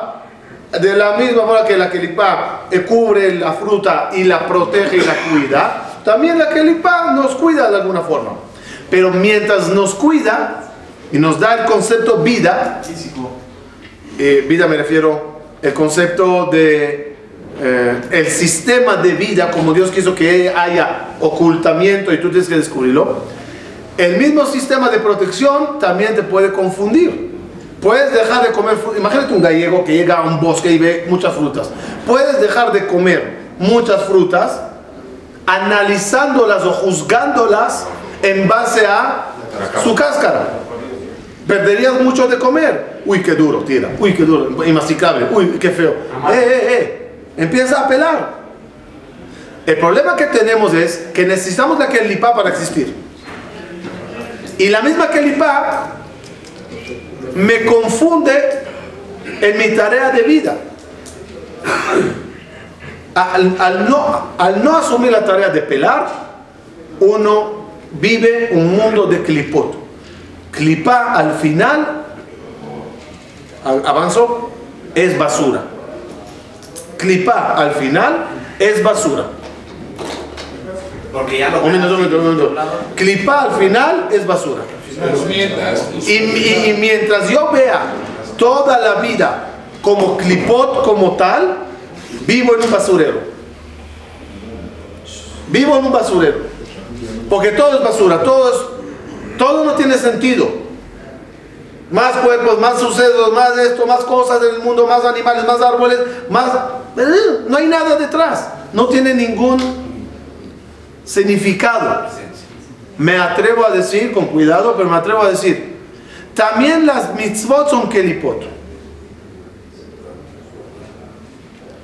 [0.72, 5.14] de la misma forma que la kelipa cubre la fruta y la protege y la
[5.30, 8.32] cuida, también la kelipa nos cuida de alguna forma.
[8.90, 10.70] Pero mientras nos cuida
[11.10, 12.82] y nos da el concepto vida,
[14.18, 17.16] eh, vida me refiero el concepto de
[17.60, 22.56] eh, el sistema de vida como Dios quiso que haya ocultamiento y tú tienes que
[22.56, 23.22] descubrirlo
[23.98, 27.27] el mismo sistema de protección también te puede confundir
[27.80, 31.34] puedes dejar de comer imagínate un gallego que llega a un bosque y ve muchas
[31.34, 31.70] frutas
[32.06, 34.60] puedes dejar de comer muchas frutas
[35.46, 37.86] analizándolas o juzgándolas
[38.22, 39.26] en base a
[39.82, 40.58] su cáscara
[41.48, 43.00] Perderías mucho de comer.
[43.06, 43.88] Uy, qué duro, tira.
[43.98, 45.28] Uy, qué duro, inmasticable.
[45.32, 45.92] Uy, qué feo.
[46.30, 47.10] Eh, eh, eh.
[47.38, 48.34] Empieza a pelar.
[49.64, 52.94] El problema que tenemos es que necesitamos la kelipá para existir.
[54.58, 55.92] Y la misma kelipá
[57.34, 58.32] me confunde
[59.40, 60.56] en mi tarea de vida.
[63.14, 66.06] Al, al no, al no asumir la tarea de pelar,
[67.00, 69.74] uno vive un mundo de clipot.
[70.52, 72.04] Clipa al final,
[73.64, 74.50] al- avanzo,
[74.94, 75.62] es basura.
[76.96, 78.26] Clipa al final
[78.58, 79.24] es basura.
[81.12, 82.54] Porque ya lo Un minuto, un minuto, un minuto.
[82.94, 84.62] Clipa al final es basura.
[85.00, 87.92] Pero mientras, Y, y- y mientras yo vea
[88.36, 89.44] toda la vida
[89.82, 91.58] como clipot, como tal,
[92.26, 93.20] vivo en un basurero.
[95.48, 96.38] Vivo en un basurero.
[97.30, 100.48] Porque todo es basura, todo, es- todo no tiene sentido.
[101.90, 105.98] Más cuerpos, más sucesos, más esto, más cosas en el mundo, más animales, más árboles,
[106.28, 106.50] más...
[107.46, 108.46] No hay nada detrás.
[108.74, 109.58] No tiene ningún
[111.04, 112.06] significado.
[112.98, 115.76] Me atrevo a decir, con cuidado, pero me atrevo a decir,
[116.34, 118.42] también las mitzvot son kelipot.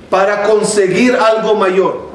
[0.09, 2.05] Para conseguir algo mayor.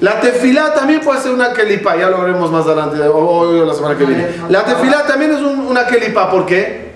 [0.00, 3.64] La tefilá también puede ser una kelipá, ya lo veremos más adelante, o- hoy o
[3.64, 4.26] la semana que viene.
[4.48, 6.92] La tefilá también es un- una kelipá, ¿por qué?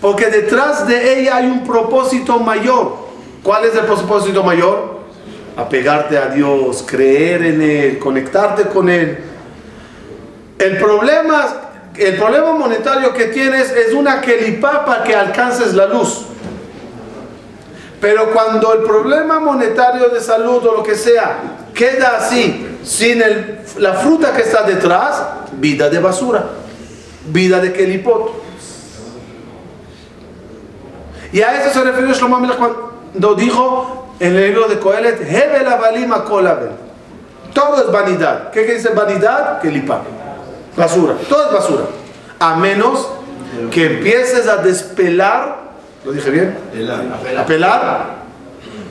[0.00, 2.96] Porque detrás de ella hay un propósito mayor.
[3.42, 4.91] ¿Cuál es el propósito mayor?
[5.56, 9.18] Apegarte a Dios, creer en Él, conectarte con Él.
[10.58, 11.44] El problema,
[11.96, 16.22] el problema monetario que tienes es una kelipá para que alcances la luz.
[18.00, 21.38] Pero cuando el problema monetario de salud o lo que sea
[21.74, 26.46] queda así, sin el- la fruta que está detrás, vida de basura,
[27.26, 28.42] vida de kelipot.
[31.32, 36.12] Y a eso se refirió Shlomo cuando dijo en el libro de Coelet, Hebel avalim
[36.12, 36.70] akol abel".
[37.52, 38.50] Todo es vanidad.
[38.50, 39.60] ¿Qué decir vanidad?
[39.60, 40.02] Kelipá.
[40.76, 41.14] Basura.
[41.28, 41.84] Todo es basura.
[42.38, 43.08] A menos
[43.70, 45.58] que empieces a despelar,
[46.04, 46.56] ¿lo dije bien?
[47.36, 48.22] A pelar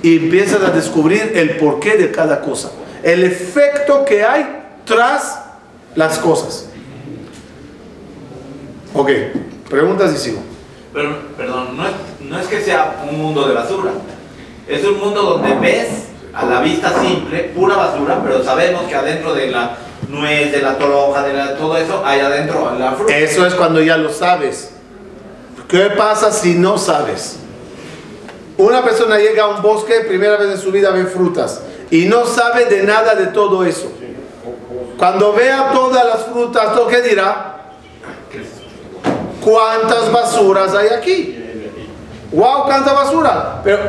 [0.04, 2.72] y empieces a descubrir el porqué de cada cosa.
[3.04, 4.46] El efecto que hay
[4.86, 5.40] tras
[5.96, 6.68] las cosas.
[8.94, 9.10] Ok,
[9.70, 10.42] preguntas y sigo.
[10.94, 13.92] Pero, perdón, no es, no es que sea un mundo de basura.
[14.68, 15.88] Es un mundo donde ves
[16.34, 20.78] a la vista simple, pura basura, pero sabemos que adentro de la nuez, de la
[20.78, 23.16] toronja, de la- todo eso, hay adentro la fruta.
[23.18, 24.72] Eso es cuando ya lo sabes.
[25.68, 27.38] ¿Qué pasa si no sabes?
[28.58, 32.26] Una persona llega a un bosque, primera vez en su vida ve frutas y no
[32.26, 33.92] sabe de nada de todo eso.
[34.98, 37.58] Cuando vea todas las frutas, ¿todo qué dirá?
[39.44, 41.38] ¿Cuántas basuras hay aquí?
[42.32, 42.66] ¡Wow!
[42.66, 43.62] ¡Cuánta basura!
[43.64, 43.80] Pero,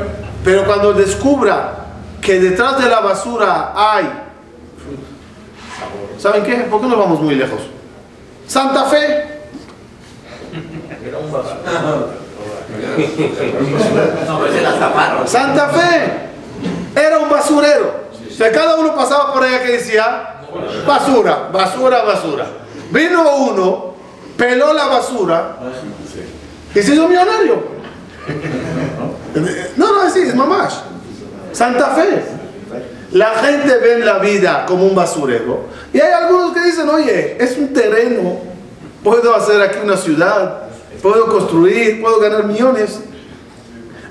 [0.45, 1.87] pero cuando descubra
[2.21, 4.11] que detrás de la basura hay...
[6.19, 6.55] ¿Saben qué?
[6.71, 7.61] ¿Por qué no vamos muy lejos?
[8.47, 9.33] Santa Fe.
[15.27, 16.23] Santa Fe
[16.95, 18.03] era un basurero.
[18.29, 20.35] O sea, cada uno pasaba por allá que decía
[20.87, 22.47] basura, basura, basura.
[22.91, 23.95] Vino uno,
[24.37, 25.57] peló la basura
[26.75, 27.63] y se hizo millonario.
[29.77, 30.83] No, no, así es mamás.
[31.53, 32.23] Santa Fe.
[33.13, 35.67] La gente ve la vida como un basurero.
[35.93, 38.39] Y hay algunos que dicen, oye, es un terreno.
[39.05, 40.63] Puedo hacer aquí una ciudad.
[41.03, 43.01] Puedo construir, puedo ganar millones.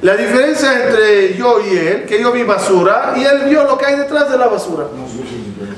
[0.02, 3.86] La diferencia entre yo y él, que yo vi basura y él vio lo que
[3.86, 4.88] hay detrás de la basura.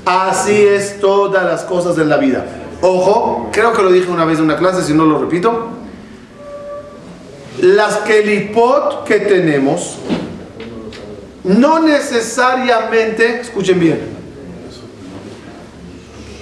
[0.05, 2.45] Así es todas las cosas en la vida.
[2.81, 5.82] Ojo, creo que lo dije una vez en una clase, si no lo repito.
[7.61, 9.97] Las kelipot que tenemos
[11.43, 13.99] no necesariamente, escuchen bien,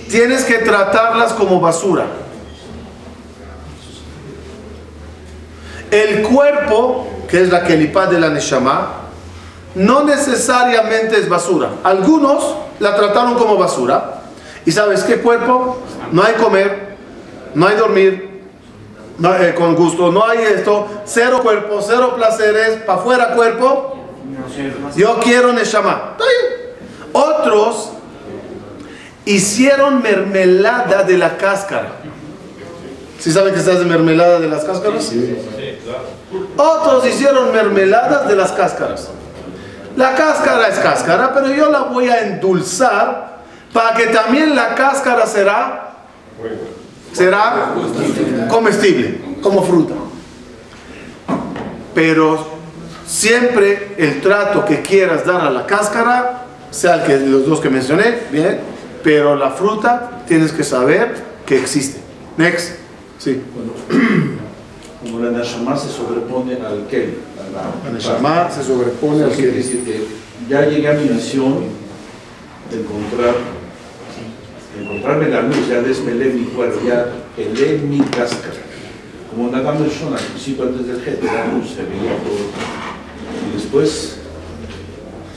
[0.09, 2.05] tienes que tratarlas como basura.
[5.89, 9.01] El cuerpo, que es la kelipá de la Neshama,
[9.75, 11.71] no necesariamente es basura.
[11.83, 14.21] Algunos la trataron como basura.
[14.65, 15.81] ¿Y sabes qué cuerpo?
[16.11, 16.95] No hay comer,
[17.55, 18.30] no hay dormir
[19.21, 23.97] no, eh, con gusto, no hay esto, cero cuerpo, cero placeres, para afuera cuerpo.
[24.95, 26.17] Yo quiero Neshama.
[27.13, 27.91] Otros
[29.25, 31.91] hicieron mermelada de la cáscara.
[33.19, 35.11] ¿Sí saben que se hace mermelada de las cáscaras?
[36.57, 39.09] Otros hicieron mermeladas de las cáscaras.
[39.95, 43.41] La cáscara es cáscara, pero yo la voy a endulzar
[43.71, 45.91] para que también la cáscara será
[47.11, 47.73] será
[48.49, 49.95] comestible, como fruta.
[51.93, 52.47] Pero
[53.05, 57.69] siempre el trato que quieras dar a la cáscara, sea el que los dos que
[57.69, 58.59] mencioné, bien,
[59.03, 61.99] pero la fruta tienes que saber que existe.
[62.37, 62.75] Next.
[63.19, 63.41] Sí.
[65.01, 67.17] como la Nashama se sobrepone al Kel.
[67.85, 69.63] La Neshama se sobrepone al que
[70.47, 71.59] ya llegué a mi misión
[72.69, 73.35] de encontrar,
[74.79, 78.53] encontrarme la luz, ya despelé mi cuerpo, ya pelé mi cáscara.
[79.29, 82.51] Como Nadam Shon, al principio antes del Jet, la luz, se veía todo.
[83.49, 84.17] Y después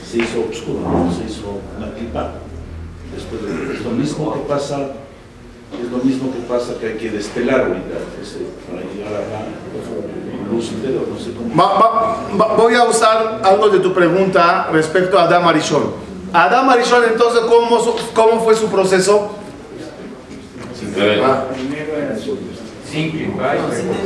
[0.09, 0.81] se hizo oscuro,
[1.17, 2.33] se hizo una clipa.
[3.13, 4.77] Después de- es lo mismo que pasa,
[5.81, 10.51] es lo mismo que pasa que hay que despelar ahorita, ese, para llegar a la
[10.51, 11.53] luz interior, no sé cómo.
[12.57, 16.04] Voy a usar algo de tu pregunta respecto a Adam Arishon.
[16.35, 19.31] Adam Arishon, entonces, ¿cómo, su- ¿cómo fue su proceso?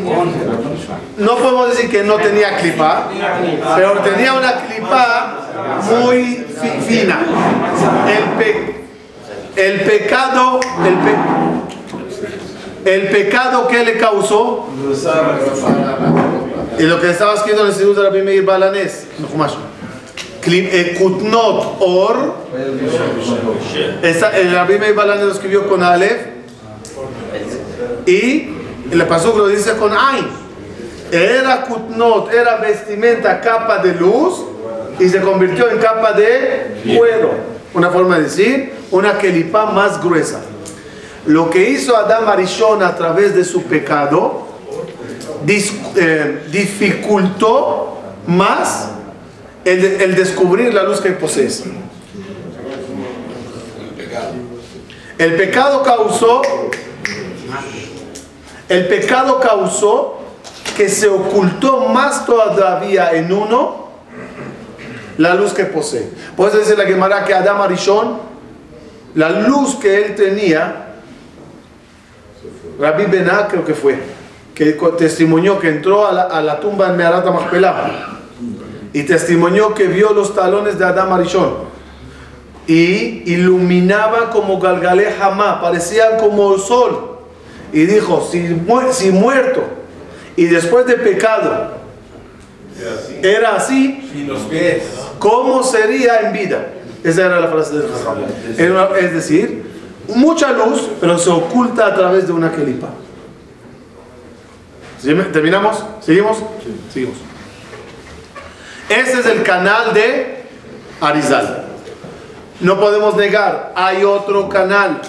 [0.05, 3.09] Con No podemos decir que no tenía clipa,
[3.75, 5.37] pero tenía una clipa
[6.01, 7.19] muy fi- fina.
[8.07, 8.75] El, pe-
[9.55, 10.93] el pecado, el,
[12.83, 14.67] pe- el pecado que le causó,
[16.79, 19.57] y lo que estaba escrito en el Instituto de Rabbi Meir Balanés, en Jumash, Cli-
[19.57, 20.38] eh,
[20.97, 22.33] Kutnot Or,
[24.01, 26.21] esa- el Rabbi Meir lo escribió con Aleph,
[28.05, 28.49] y
[28.91, 30.27] el pasuk lo dice con Ain.
[31.11, 34.43] Era kutnot, era vestimenta, capa de luz,
[34.99, 37.31] y se convirtió en capa de cuero.
[37.73, 40.41] Una forma de decir, una kelipá más gruesa.
[41.25, 44.47] Lo que hizo Adam Arishon a través de su pecado,
[45.95, 47.97] eh, dificultó
[48.27, 48.89] más
[49.65, 51.63] el, el descubrir la luz que posees.
[55.17, 56.41] El pecado causó
[58.69, 60.19] el pecado causó
[60.77, 63.89] que se ocultó más todavía en uno
[65.17, 66.07] la luz que posee.
[66.37, 68.19] Por eso dice la Gemara que Adam Arishon,
[69.15, 70.93] la luz que él tenía,
[72.79, 73.99] Rabbi Bená creo que fue,
[74.53, 77.25] que testimonió que entró a la, a la tumba en Meharat
[78.93, 81.53] y testimonió que vio los talones de Adam Arishon
[82.67, 87.17] y iluminaba como Galgalé Hamá, parecían como el sol.
[87.71, 89.63] Y dijo, si, mu- si muerto
[90.35, 91.71] y después de pecado
[93.23, 94.09] era así.
[95.19, 96.67] ¿cómo sería en vida?
[97.03, 98.17] Esa era la frase del Jajam.
[98.99, 99.63] Es decir,
[100.15, 102.87] mucha luz, pero se oculta a través de una kelipa.
[105.01, 105.13] ¿Sí?
[105.31, 105.83] ¿Terminamos?
[106.01, 106.37] ¿Seguimos?
[106.93, 107.17] Seguimos.
[108.89, 110.43] Ese es el canal de
[110.99, 111.65] Arizal.
[112.59, 114.99] No podemos negar, hay otro canal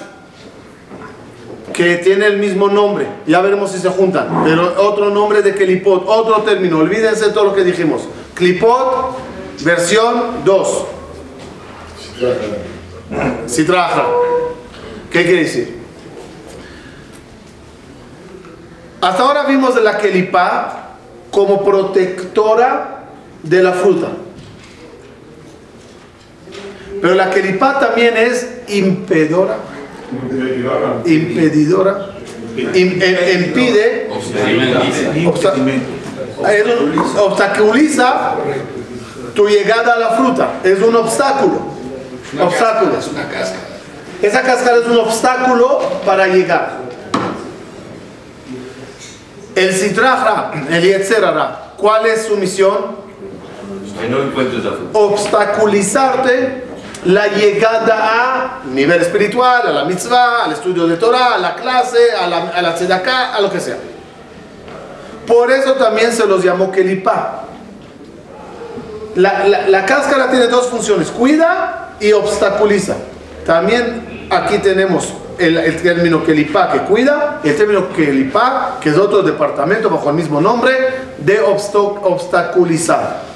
[1.72, 3.07] que tiene el mismo nombre.
[3.26, 4.45] Ya veremos si se juntan.
[4.45, 6.78] Pero otro nombre de Kelipot, otro término.
[6.78, 8.03] Olvídense de todo lo que dijimos.
[8.35, 9.16] Klipot,
[9.62, 10.85] versión 2.
[13.49, 14.07] Citraja.
[15.11, 15.81] ¿Qué quiere decir?
[19.01, 20.91] Hasta ahora vimos de la Kelipá
[21.31, 22.99] como protectora
[23.43, 24.09] de la fruta.
[27.01, 29.57] Pero la Kelipá también es impedora
[31.07, 32.11] impedidora,
[32.57, 34.09] im- em- impide,
[35.26, 35.55] obsta-
[36.49, 36.64] eh,
[37.18, 38.34] obstaculiza
[39.34, 40.55] tu llegada a la fruta.
[40.64, 41.61] Es un obstáculo.
[42.41, 42.99] Obstáculo.
[42.99, 43.61] Es una cáscara.
[44.20, 46.80] Esa cáscara es un obstáculo para llegar.
[49.55, 52.97] El citraja, el yetzerara, ¿cuál es su misión?
[54.09, 54.24] No la
[54.92, 56.64] obstaculizarte
[57.07, 61.98] la llegada a nivel espiritual, a la mitzvah, al estudio de Torah, a la clase,
[62.12, 62.74] a la, a la
[63.34, 63.76] a lo que sea.
[65.26, 67.42] Por eso también se los llamó kelipá.
[69.16, 72.96] La, la- la cáscara tiene dos funciones, cuida y obstaculiza.
[73.46, 78.98] También aquí tenemos el, el término kelipá que cuida, y el término kelipá, que es
[78.98, 80.72] otro departamento bajo el mismo nombre,
[81.18, 83.30] de obstaculizar.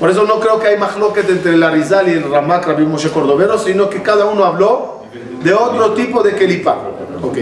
[0.00, 3.10] Por eso no creo que hay mahloket entre el Arizal y el Ramak Rabbi Moshe
[3.10, 5.04] Cordovero, sino que cada uno habló
[5.44, 6.78] de otro tipo de kelipá.
[7.22, 7.38] Ok.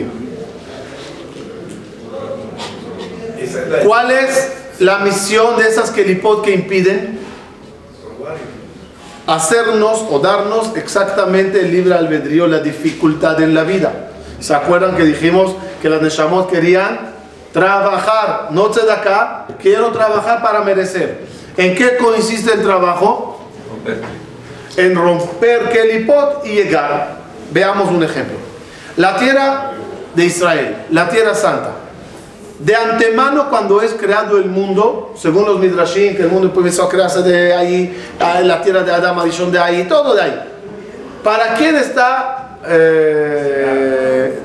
[3.84, 7.20] ¿Cuál es la misión de esas kelipot que impiden?
[9.28, 14.10] Hacernos o darnos exactamente el libre albedrío, la dificultad en la vida.
[14.40, 17.14] ¿Se acuerdan que dijimos que las Neshamot querían
[17.52, 18.48] trabajar?
[18.50, 21.37] No acá, quiero trabajar para merecer.
[21.58, 23.40] ¿En qué consiste el trabajo?
[24.76, 27.18] En romper Kelipot y llegar.
[27.50, 28.36] Veamos un ejemplo.
[28.96, 29.72] La tierra
[30.14, 31.72] de Israel, la tierra santa.
[32.60, 36.88] De antemano, cuando es creado el mundo, según los Midrashim, que el mundo empezó a
[36.88, 38.08] crearse de ahí,
[38.44, 40.40] la tierra de Adam, Arishon de ahí, todo de ahí.
[41.24, 44.38] ¿Para quién está eh,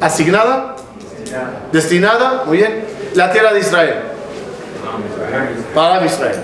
[0.00, 0.76] asignada?
[1.72, 2.84] Destinada, muy bien.
[3.14, 4.15] la tierra de Israel.
[5.74, 6.42] Para Israel.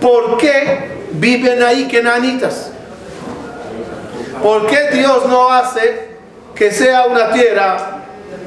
[0.00, 2.70] ¿Por qué viven ahí kenanitas?
[4.42, 6.16] ¿Por qué Dios no hace
[6.54, 8.02] que sea una tierra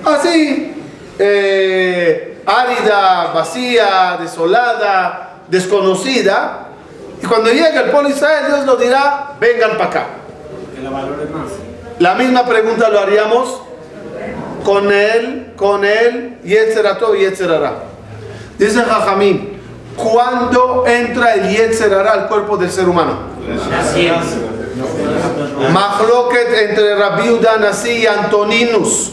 [0.06, 0.74] así,
[1.18, 6.68] eh, árida, vacía, desolada, desconocida?
[7.22, 10.06] Y cuando llegue el pueblo de Israel, Dios nos dirá, vengan para acá.
[10.76, 11.06] Que la más.
[12.00, 13.62] La misma pregunta lo haríamos
[14.64, 17.87] con él, con él, Yetzerato y Yetzerara.
[18.58, 19.60] Dice Jajamín,
[19.96, 23.20] ¿cuándo entra el Yetzerara al cuerpo del ser humano?
[25.72, 29.12] Mahloket entre Rabbi Uda y Antoninus.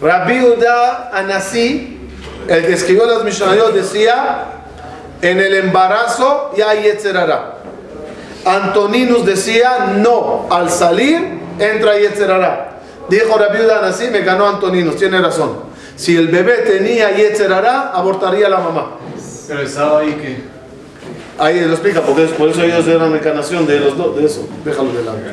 [0.00, 2.08] Rabbi Uda Anasi,
[2.48, 4.44] el que escribió las Mishnayot, decía,
[5.22, 7.58] en el embarazo ya hay Yetzerara.
[8.44, 12.80] Antoninus decía, no, al salir entra Yetzerara.
[13.08, 15.67] Dijo Rabbi Uda me ganó Antoninus, tiene razón.
[15.98, 18.92] Si el bebé tenía Yetzerara, abortaría la mamá.
[19.48, 20.38] Pero estaba ahí que.
[21.42, 24.48] Ahí lo explica, porque es- por eso ellos eran encarnación de los dos, de eso.
[24.64, 25.18] Déjalo de lado.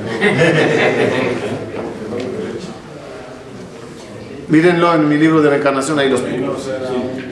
[4.47, 6.55] Mírenlo en mi libro de reencarnación, ahí lo explico.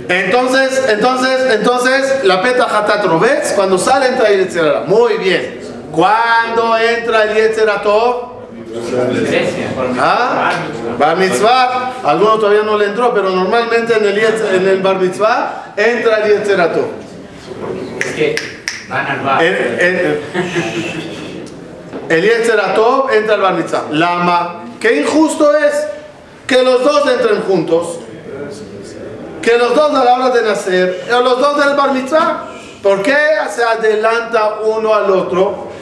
[0.09, 4.81] Entonces, entonces, entonces, la peta hatat ves cuando sale entra el Yetzerara.
[4.81, 5.59] Muy bien.
[5.91, 8.32] ¿Cuándo entra el Yetzerato?
[9.99, 10.51] ¿Ah?
[10.97, 15.73] Bar mitzvah, alguno todavía no le entró, pero normalmente en el, en el bar mitzvah
[15.75, 16.43] entra el
[18.87, 19.43] van al bar.
[19.43, 19.55] El,
[22.09, 22.25] el,
[23.11, 23.85] entra al Bar Mitzvah.
[23.91, 24.63] Lama.
[24.79, 25.73] Qué injusto es
[26.45, 27.99] que los dos entren juntos.
[29.41, 32.49] Que los dos a la hora de nacer, o los dos del Bar Mitzvah.
[32.81, 33.15] ¿Por qué
[33.49, 35.72] se adelanta uno al otro?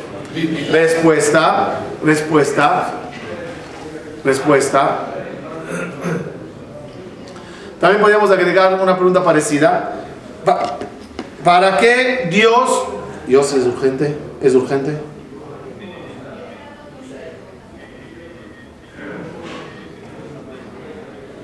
[0.72, 2.90] Respuesta, respuesta,
[4.24, 5.00] respuesta.
[7.80, 9.94] También podríamos agregar una pregunta parecida.
[10.46, 10.78] Pa-
[11.44, 12.84] ¿Para qué Dios,
[13.28, 14.98] Dios es urgente, es urgente?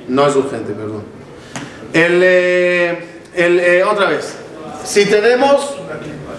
[0.08, 1.04] No es urgente, perdón.
[1.94, 3.00] El, eh,
[3.36, 4.36] el, eh, otra vez,
[4.86, 5.76] si tenemos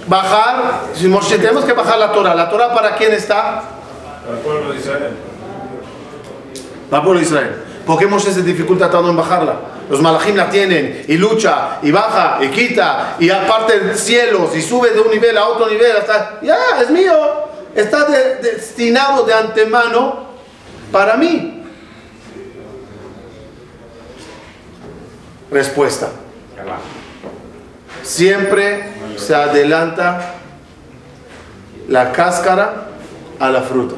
[0.08, 3.62] bajar, si Moshe, tenemos que bajar la Torah, ¿la Torah para quién está?
[4.24, 5.16] Para el pueblo de Israel.
[6.90, 7.56] Para el pueblo de Israel.
[7.86, 9.54] ¿Por qué Moshe se dificulta tanto en bajarla?
[9.88, 14.90] Los malajim la tienen y lucha y baja y quita y aparte cielos y sube
[14.90, 17.14] de un nivel a otro nivel hasta ya es mío
[17.74, 20.26] está de- destinado de antemano
[20.92, 21.62] para mí
[25.50, 26.10] respuesta
[28.02, 28.84] siempre
[29.16, 30.34] se adelanta
[31.88, 32.88] la cáscara
[33.40, 33.96] a la fruta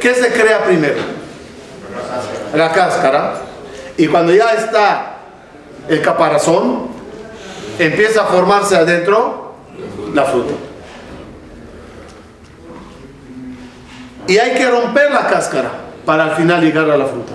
[0.00, 1.00] ¿qué se crea primero?
[2.54, 3.34] la cáscara
[3.96, 5.16] y cuando ya está
[5.88, 6.88] el caparazón
[7.78, 9.54] empieza a formarse adentro
[10.14, 10.54] la fruta
[14.26, 15.70] y hay que romper la cáscara
[16.04, 17.32] para al final llegar a la fruta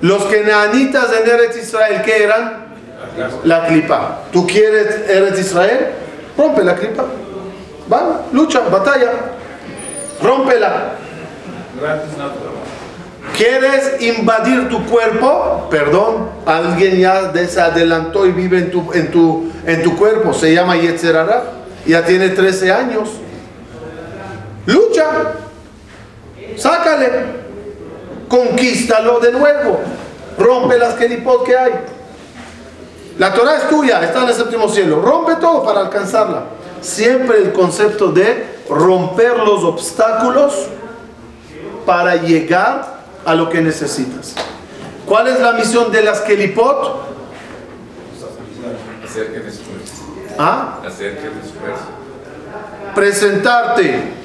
[0.00, 2.63] los kenanitas en Eretz Israel ¿qué eran?
[3.44, 5.88] La clipa ¿tú quieres Eretz Israel?
[6.36, 7.04] rompe la clipa
[7.92, 9.10] va, lucha, batalla
[10.22, 10.92] rómpela.
[13.36, 15.66] ¿Quieres invadir tu cuerpo?
[15.70, 20.32] Perdón, alguien ya de- se adelantó y vive en tu, en tu, en tu cuerpo.
[20.32, 21.42] Se llama Yetzerara.
[21.84, 23.10] Ya tiene 13 años.
[24.66, 25.06] Lucha.
[26.56, 27.10] Sácale.
[28.28, 29.80] Conquístalo de nuevo.
[30.38, 31.72] Rompe las kelipot que hay.
[33.18, 35.00] La Torah es tuya, está en el séptimo cielo.
[35.00, 36.44] Rompe todo para alcanzarla.
[36.80, 40.66] Siempre el concepto de romper los obstáculos
[41.86, 44.34] para llegar a lo que necesitas.
[45.06, 47.04] ¿Cuál es la misión de las kelipot?
[49.04, 49.42] Hacer que.
[50.38, 50.80] ¿Ah?
[50.84, 51.30] Hacer que.
[52.94, 54.24] Presentarte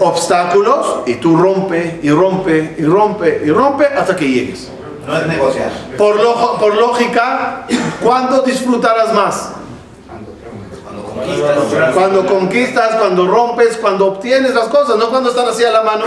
[0.00, 4.70] obstáculos y tú rompe y rompe y rompe y rompe hasta que llegues.
[5.08, 5.70] No es negociar.
[5.96, 7.66] Por, lo- por lógica,
[8.02, 9.52] ¿cuándo disfrutarás más?
[10.06, 11.94] Cuando conquistas.
[11.94, 16.04] Cuando conquistas, cuando rompes, cuando obtienes las cosas, no cuando están así a la mano.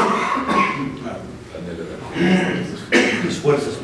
[3.27, 3.79] Esfuerzos.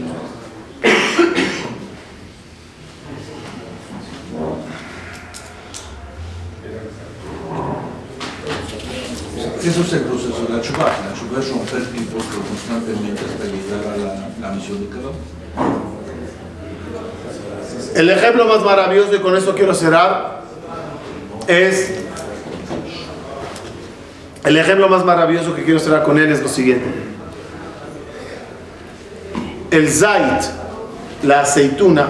[9.63, 10.61] Eso es el proceso de la
[11.91, 15.37] tipos constantemente hasta llegar a la, la misión de cada uno.
[17.95, 20.43] El ejemplo más maravilloso, y con eso quiero cerrar,
[21.47, 21.95] es.
[24.43, 26.87] El ejemplo más maravilloso que quiero cerrar con él es lo siguiente.
[29.71, 30.43] el zait,
[31.23, 32.07] la aceituna,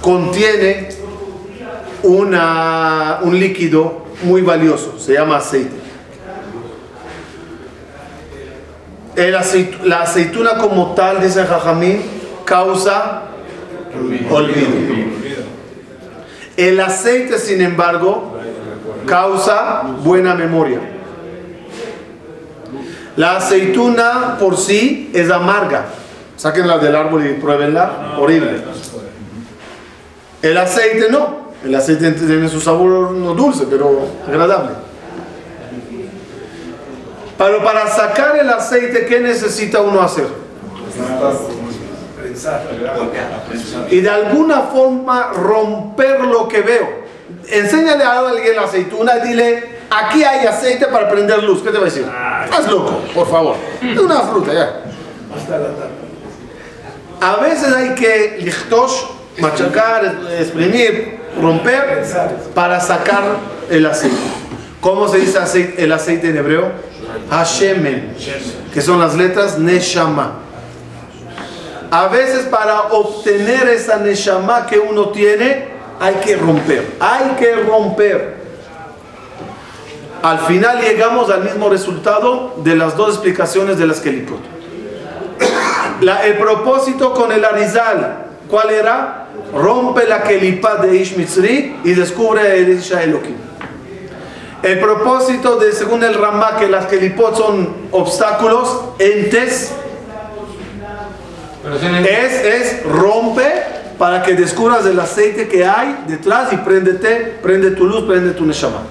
[0.00, 0.88] contiene
[2.02, 5.76] una, un líquido muy valioso, se llama aceite.
[9.16, 12.02] El aceit- la aceituna como tal, dice Jajamín,
[12.44, 13.22] causa
[14.30, 14.68] olvido.
[16.56, 18.38] El aceite, sin embargo,
[19.06, 20.80] causa buena memoria.
[23.16, 25.86] La aceituna por sí es amarga.
[26.36, 28.16] Sáquenla del árbol y pruébenla.
[28.18, 28.60] Horrible.
[30.42, 31.45] El aceite no.
[31.66, 34.70] El aceite tiene su sabor no dulce, pero agradable.
[37.36, 40.28] Pero para sacar el aceite, ¿qué necesita uno hacer?
[43.90, 46.88] Y de alguna forma romper lo que veo.
[47.48, 51.62] Enséñale a alguien la aceituna y dile, aquí hay aceite para prender luz.
[51.62, 52.06] ¿Qué te va a decir?
[52.08, 53.56] Haz loco, por favor.
[53.82, 54.82] Es una fruta, ya.
[57.20, 59.02] A veces hay que lichtosh,
[59.38, 62.04] machacar, exprimir, romper
[62.54, 63.22] para sacar
[63.70, 64.16] el aceite.
[64.80, 66.70] ¿Cómo se dice aceite- el aceite en hebreo?
[67.30, 68.14] Hashemen,
[68.72, 70.34] que son las letras Neshama.
[71.90, 75.68] A veces para obtener esa Neshama que uno tiene,
[76.00, 78.36] hay que romper, hay que romper.
[80.22, 84.40] Al final llegamos al mismo resultado de las dos explicaciones de las Kelipot.
[86.00, 89.25] La- el propósito con el Arizal, ¿cuál era?
[89.54, 93.36] Rompe la Kelipá de Ish Mitzri y descubre el Isha Elohim.
[94.62, 99.72] El propósito de, según el Ramá, que las Kelipot son obstáculos, entes,
[102.04, 103.44] es, es rompe
[103.98, 108.44] para que descubras el aceite que hay detrás y préndete, prende tu luz, prende tu
[108.44, 108.82] neshama.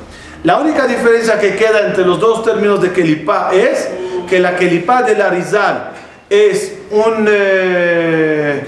[0.43, 3.89] La única diferencia que queda entre los dos términos de kelipá es
[4.29, 5.91] que la kelipá del arizal
[6.29, 8.63] es un eh,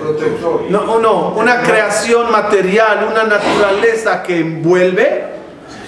[0.69, 5.23] no, no, una creación material, una naturaleza que envuelve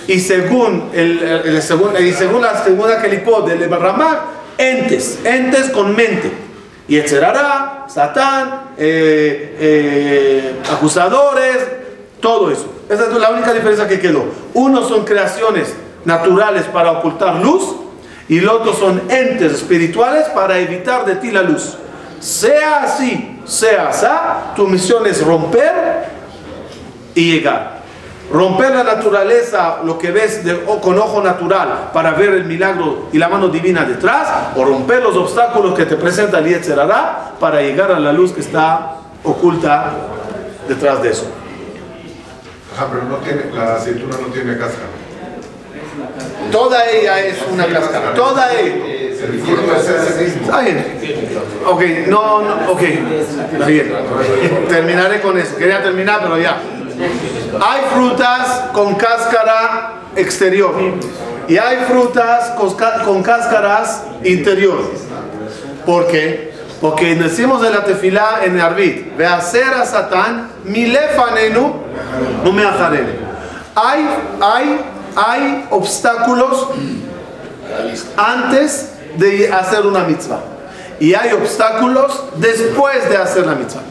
[0.08, 1.56] y según el, el-
[1.98, 4.26] el y según la segunda kelipó del Ramá,
[4.58, 6.32] entes, entes con mente.
[6.88, 11.58] Y etcétera, Satán, eh, eh, acusadores,
[12.20, 12.66] todo eso.
[12.90, 14.26] Esa es la única diferencia que quedó.
[14.56, 15.76] Unos son creaciones
[16.06, 17.76] naturales para ocultar luz
[18.28, 21.78] y los otros son entes espirituales para evitar de ti la luz.
[22.20, 24.06] Sea así, sea así,
[24.56, 26.06] tu misión es romper
[27.16, 27.80] y llegar.
[28.32, 33.08] Romper la naturaleza, lo que ves de- o con ojo natural para ver el milagro
[33.12, 37.62] y la mano divina detrás, o romper los obstáculos que te presenta el Yetzerará para
[37.62, 39.94] llegar a la luz que está oculta
[40.68, 41.26] detrás de eso.
[42.76, 44.86] Ajá, pero no tiene, la aceituna no tiene cáscara.
[46.52, 48.86] Toda ella es una cáscara, toda ella.
[49.22, 50.22] El.
[50.42, 50.86] Está bien.
[51.68, 52.82] Ok, no, no, ok.
[53.66, 53.94] Bien.
[54.68, 55.56] Terminaré con eso.
[55.58, 56.58] Quería terminar, pero ya.
[57.62, 60.74] Hay frutas con cáscara exterior
[61.48, 64.80] y hay frutas con, ca- con cáscaras interior.
[65.86, 66.50] ¿Por qué?
[66.82, 71.74] Porque decimos en la tefilá en Arbit, ve hacer a Satán, mi lefanenu,
[72.44, 72.64] no me.
[73.76, 74.08] Hay,
[74.42, 74.82] hay,
[75.16, 76.68] hay obstáculos
[78.18, 80.40] antes de hacer una mitzvah.
[81.00, 83.82] Y hay obstáculos después de hacer la mitzvah.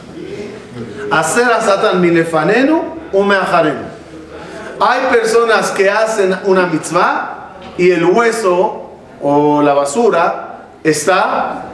[1.11, 3.81] Hacer a Satán milefanenu, umeajarenu.
[4.81, 8.91] Hay personas que hacen una mitzvah y el hueso
[9.23, 11.65] o la basura está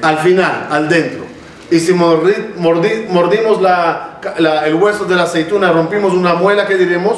[0.00, 1.24] al final, al dentro.
[1.70, 6.66] Y si mordi- mordi- mordimos la- la- el hueso de la aceituna, rompimos una muela,
[6.66, 7.16] ¿qué diremos?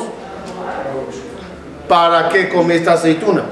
[1.88, 3.42] ¿Para qué come esta aceituna?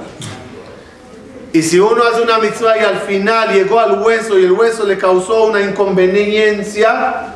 [1.54, 4.84] Y si uno hace una mitzvah y al final llegó al hueso y el hueso
[4.84, 7.26] le causó una inconveniencia,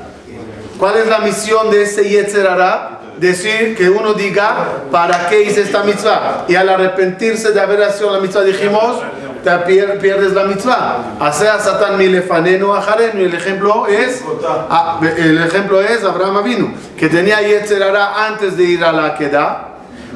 [0.77, 2.99] ¿cuál es la misión de ese Yetzerará?
[3.19, 4.57] Decir que uno diga,
[4.91, 6.47] ¿para qué hice esta mitzvah?
[6.49, 8.97] Y al arrepentirse de haber hecho la mitzvah dijimos,
[9.45, 11.15] te pier- pierdes la mitzvah.
[11.21, 13.21] Hace a Satán milefaneno ajareno.
[13.21, 14.25] El ejemplo es,
[14.69, 19.68] ah, el ejemplo es Abraham vino, que tenía Yetzerará antes de ir a la Kedah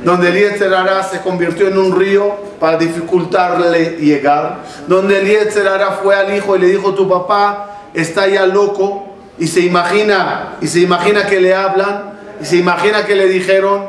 [0.05, 6.14] donde el Hará se convirtió en un río para dificultarle llegar, donde el Hará fue
[6.14, 10.80] al hijo y le dijo, tu papá está ya loco, y se imagina, y se
[10.80, 13.88] imagina que le hablan, y se imagina que le dijeron,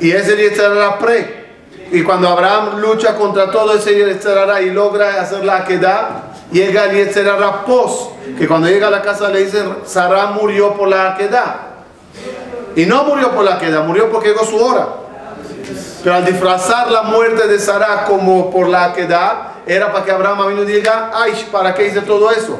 [0.00, 1.44] y es el Hará pre.
[1.92, 7.28] Y cuando Abraham lucha contra todo ese Hará y logra hacer la queda, llega el
[7.28, 11.70] Hará pos, que cuando llega a la casa le dicen, Sarah murió por la queda.
[12.76, 15.03] Y no murió por la queda, murió porque llegó su hora.
[16.04, 20.48] Pero al disfrazar la muerte de Sara como por la queda, era para que Abraham
[20.48, 22.58] vino diga, ay, ¿para qué hice todo eso?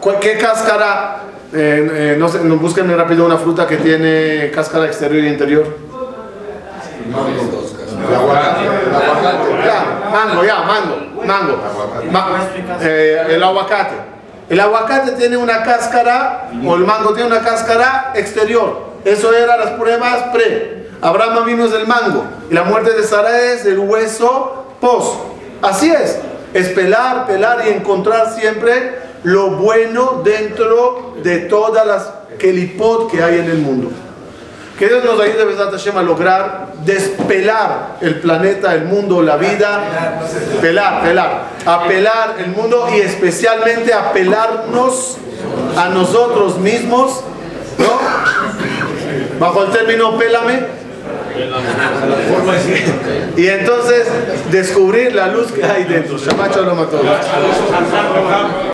[0.00, 1.22] ¿Cu- ¿Qué cáscara?
[1.54, 2.56] eh, eh, no sé, no,
[2.96, 5.66] rápido una fruta que tiene cáscara exterior y interior.
[9.64, 11.58] Ya, mango, ya, mango, mango.
[12.10, 12.48] Ma-
[12.82, 13.94] eh, el aguacate.
[14.48, 18.92] El aguacate tiene una cáscara, o el mango tiene una cáscara exterior.
[19.04, 20.81] Eso eran las pruebas pre.
[21.02, 22.24] Abraham vino del mango.
[22.48, 25.18] Y la muerte de Sara es el hueso pos.
[25.60, 26.18] Así es.
[26.54, 33.38] Es pelar, pelar y encontrar siempre lo bueno dentro de todas las kelipot que hay
[33.40, 33.90] en el mundo.
[34.78, 40.20] Que Dios nos ayude Hashem, a lograr despelar el planeta, el mundo, la vida.
[40.60, 41.42] Pelar, pelar.
[41.66, 45.18] A pelar el mundo y especialmente a pelarnos
[45.76, 47.22] a nosotros mismos.
[47.78, 49.38] ¿No?
[49.38, 50.81] Bajo el término pélame.
[53.36, 54.06] Y entonces
[54.50, 56.18] descubrir la luz que hay dentro.
[56.18, 58.72] Shabbat shalom a todos.